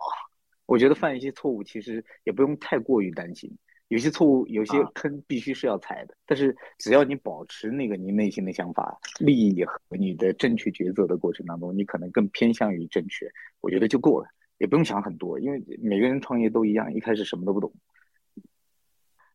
[0.67, 3.57] 我觉得犯一些错误其实也不用太过于担心，
[3.89, 6.15] 有些错误有些坑必须是要踩的。
[6.27, 13.31] 但是只要你保持那个你内心的想法、利益和你的正确抉择的过程当中，你可能更偏向于正确，
[13.61, 14.29] 我觉得就够了。
[14.59, 17.73] 也不用想很多，因为每个人创业都一样，一开始什么都不懂。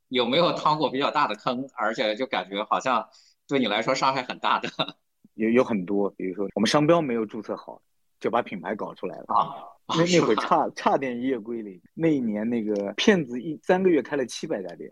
[0.09, 3.07] 有没有趟过比较大的坑，而且就感觉好像
[3.47, 4.69] 对你来说伤害很大的？
[5.35, 7.81] 有有很多，比如说我们商标没有注册好，
[8.23, 9.51] 就把品牌搞出来了啊！
[9.85, 11.81] 那那会差差点一夜归零。
[11.93, 14.89] 那一年那个骗子一三个月开了七百家店，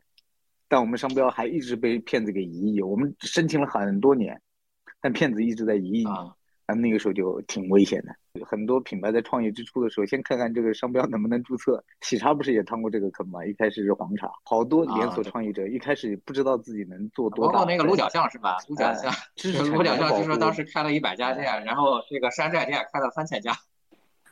[0.68, 2.82] 但我们商标还一直被骗子给移移。
[2.82, 4.42] 我们申请了很多年，
[5.00, 6.04] 但骗子一直在移
[6.68, 6.74] 移。
[6.80, 8.46] 那个时候就挺危险的。
[8.46, 11.84] 很多品牌在创业之初的时候，先看看这个商标能不能注册。
[12.00, 13.46] 喜茶不是也趟过这个坑吗？
[13.46, 17.52] 一开始是黄茶，好多连锁创业者一开始不知道自己能做多大。
[17.52, 18.58] 包括那个鹿角巷是吧？
[18.70, 19.14] 鹿角巷，
[19.74, 23.52] 鹿角巷据说当时开了一百家店，然后这个山寨店开了三千家。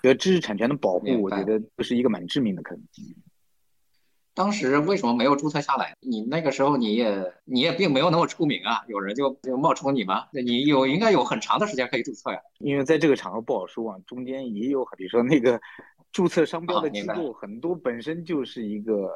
[0.02, 2.82] 觉得知识产权的保护，我觉得这是一个蛮致命的坑。
[4.40, 5.94] 当时为什么没有注册下来？
[6.00, 10.28] 你那个时候你也你也并没有那么出名啊，有人就就冒充你吗？
[10.32, 12.40] 那你有应该有很长的时间可以注册呀。
[12.60, 15.60] 因为在这个场合不好说啊，中间也有比如说那个
[16.14, 19.12] 注册商标的机构很多本身就是一个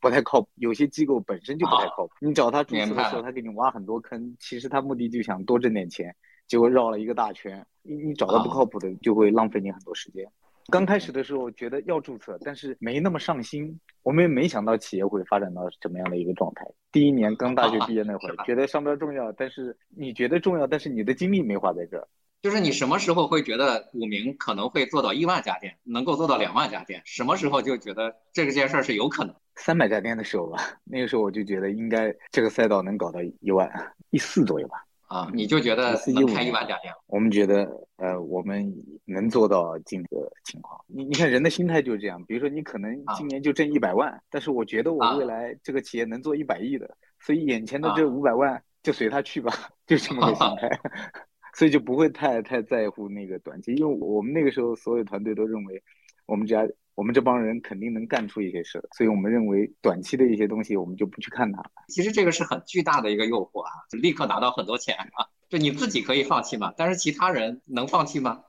[0.00, 2.12] 不太靠谱，有些机构本身就不太靠谱。
[2.20, 6.12] 你找他注册的时候，他给你挖很多坑，其实他目的就想多挣点钱，
[6.48, 7.64] 结果绕了一个大圈。
[7.82, 10.26] 你你找到不靠谱的，就会浪费你很多时间。
[10.70, 13.78] 刚开始的时候觉得要注册，但是没那么上心。
[14.02, 16.66] 我们也没想到企业会发展到什么样的一个状态。
[16.92, 22.06] 第一年刚大学毕业那会儿， 觉得商标重要，但是你觉得重要，但是你的精力没花在这儿。
[22.42, 27.00] 就是你什么时候会觉得股民可能会做到一万家店，能够做到两万家店？
[27.06, 29.34] 什么时候就觉得这个件事儿是有可能？
[29.56, 33.70] 三百家店的时候吧，那个时候我就觉得应该这个赛道能搞到一万，
[34.10, 34.84] 一四左右吧。
[35.14, 36.92] 啊，你就觉得能开一万家店？
[37.06, 37.64] 我们觉得，
[37.98, 40.76] 呃，我们能做到今天的情况。
[40.88, 49.52] 你你看人的心态就是这样，比如说你可能今年就挣一百万，但是我觉得我未来这个企业能做一百亿的，所以眼前的这五百万就随他去吧，
[49.86, 50.68] 就这么个心态，
[51.54, 55.80] 所以就不会太太在乎那个短期，因为我们那个时候所有团队都认为
[56.26, 56.66] 我们家。
[56.94, 61.62] 我们这帮人肯定能干出一些事，所以我们认为短期的一些东西我们就不去看它。
[61.88, 68.42] 其实这个是很巨大的一个诱惑啊，就立刻拿到很多钱啊，就你自己可以放弃嘛，但是其他人能放弃吗？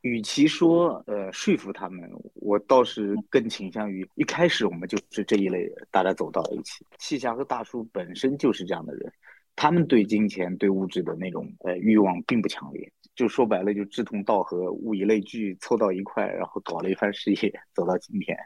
[0.00, 6.84] 与其说呃说服他们，我倒是更倾向于一开始我们就是这一类人，大家走到了一起。
[6.98, 9.12] 气侠和大叔本身就是这样的人，
[9.54, 12.92] 他们对金钱、对物质的那种呃欲望并不强烈。
[13.14, 18.36] 就说白了，就志同道合，物以类聚，凑到一块，然后搞了一番事业， 走到今天。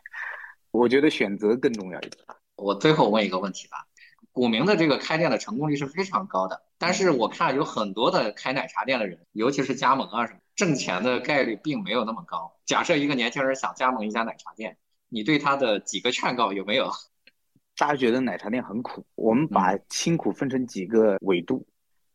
[0.73, 2.25] 我觉得选择更重要一点。
[2.57, 3.87] 我最后问一个问题吧，
[4.33, 12.57] 古茗的这个开店的成功率是非常高的，但是我看有很多的开奶茶店的人，尤其是加盟啊什么，挣钱的概率并没有那么高。
[12.65, 14.77] 假设一个年轻人想加盟一家奶茶店，
[15.09, 16.91] 你对他的几个劝告有没有？
[17.79, 21.67] 大家觉得奶茶店很苦，我们把辛苦分成几个维度。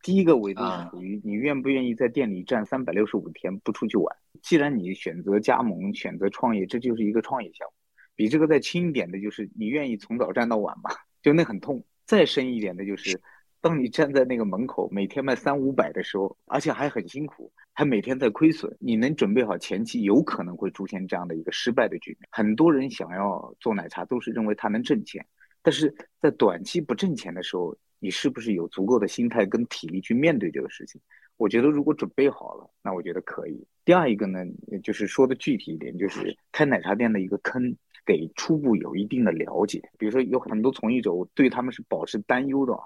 [0.02, 4.16] 第一个维度属于你愿不愿意在店里站三百六十五天不出去玩。
[4.42, 7.74] 既然你选择加盟、选择创业，这就是一个创业项目。
[8.16, 10.90] 比这个再轻一点的，就是你愿意从早站到晚吗？
[11.22, 11.84] 就那很痛。
[12.04, 13.22] 再深一点的，就是
[13.60, 22.28] 当你站在那个门口，每天卖三五百的时候，而且还很辛苦，还每天在亏损，你能准备好前期有可能会出现这样的一个失败的局面？
[22.32, 25.24] 很多人想要做奶茶，都是认为它能挣钱，
[25.62, 27.78] 但是在短期不挣钱的时候。
[28.02, 31.00] 你是不是有足够的心态跟体力去面对这个事情？
[31.36, 33.64] 我觉得如果准备好了，那我觉得可以。
[33.84, 34.40] 第二一个呢，
[34.82, 39.80] 就是说的具体一点，就是开奶茶店的一个坑，得初步有一定的了解。
[39.98, 42.76] 比如说有很多从业者，我对他们是保持担忧的。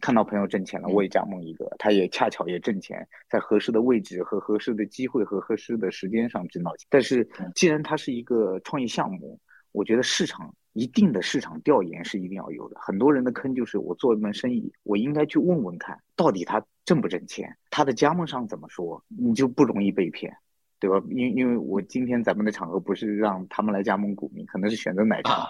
[0.00, 6.86] 看到朋友挣钱了，我也加盟一个，他也恰巧也挣钱，在合适的位置和合适的机会和合适的时间上挣到钱。
[6.88, 9.38] 但是既然它是一个创业项目，
[9.70, 10.54] 我觉得市场。
[10.72, 12.76] 一定的市场调研是一定要有的。
[12.80, 20.34] 很多人的坑就是我做一门生意，我应该去问问看，到底他挣不挣钱，他的加盟商怎么说，你就不容易被骗，
[20.80, 21.02] 对吧？
[21.10, 25.48] 因因为我今天咱们的场合不是让他们来加盟股民，可能是选择奶茶。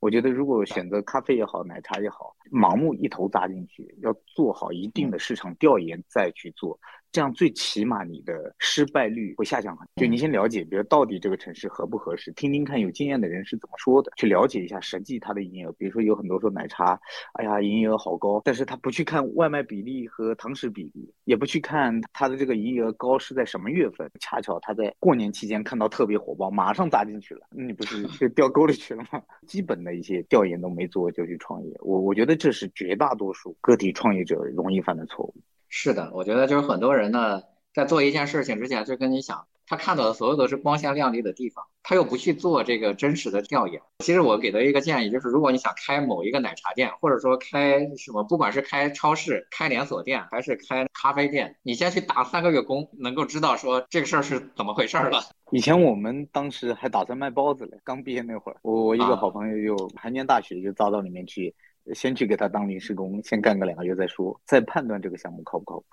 [0.00, 6.78] 我觉得如果选择咖啡也好，奶茶也好，盲目一头扎进去，要做好一定的市场调研再去做。
[7.10, 9.88] 这样最起码你的失败率会下降很。
[9.96, 15.72] 就你先了解，比如到底这个城市合不合适，听听看有经验的人是怎么说的，去了解一下实际它的营业额。
[15.72, 17.00] 比如说有很多说奶茶，
[17.32, 29.22] 哎呀营业额好高，但是他不去看外卖比例和堂食比例，也不去看他的这个营业额高是在什么月份，恰巧他在过年期间看到特别火爆，马上扎进去了，你不是 就掉沟里去了吗？
[29.46, 35.34] 基本的一些调研都没做就去创业，我我觉得这是绝大多数个体创业者容易犯的错误。
[35.68, 37.42] 是的，我觉得就是很多人呢，
[37.74, 43.82] 在做一件事情之前，就跟你想，他看到的所有都是光鲜亮丽的地方，他又不去做这个真实的调研。
[43.98, 55.20] 其实我给的一个建议就是，如果你想开某一个奶茶店，或者说开什么，不管是开超市、开连锁店，还是开咖啡店，你先去打三个月工，能够知道说这个事儿是怎么回事了。
[55.50, 61.54] 以前我们当时还打算卖包子嘞，刚毕业那会儿，我我一个好朋友就还念大学，就招到里面去。
[61.94, 65.86] 先去给他当临时工，先干个两个月再说，再判断这个项目靠不靠谱。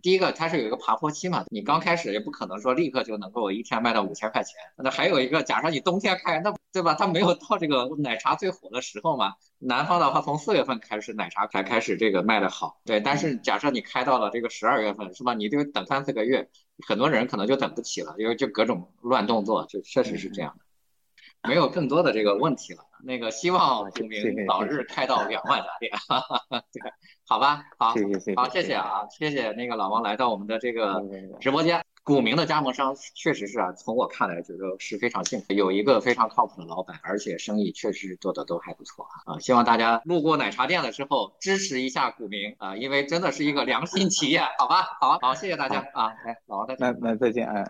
[0.00, 4.54] 第一个，它是有一个爬坡期嘛，你刚开始也不可能说立刻就能够一天卖到五千块钱。
[4.76, 6.94] 那还有一个，假设你冬天开，那对吧？
[6.94, 9.34] 它没有到这个奶茶最火的时候嘛。
[9.58, 12.78] 南方的话，从四月份开始奶茶才开始这个卖的好。
[12.84, 15.34] 对，但是假设你开到了这个十二月份，是吧？
[15.34, 16.48] 你就等三四个月，
[16.86, 20.64] 很多人可能就等不起了，因为就各种乱动作，就确实是这样的。
[21.46, 22.80] 没有更多的这个问题了。
[23.04, 25.92] 那个希望股民早日开到两万家店。
[26.72, 26.92] 对，
[27.26, 27.94] 好吧，好，
[28.36, 31.02] 好，谢谢啊，谢谢那个老王来到我们的这个
[31.40, 31.84] 直播间。
[32.02, 39.34] 股民的加盟商确实是啊，从我看来觉得是非常幸福，有一个非常靠谱的老板，而且生意确实做的都还不错啊。
[39.34, 44.96] 啊，希望大家路过奶茶店的时候支持一下股民啊，因为真的是一个良心企业，好吧？
[44.98, 46.98] 好，好，谢谢大家啊，来，老王再见。
[47.00, 47.64] 那那再见，哎。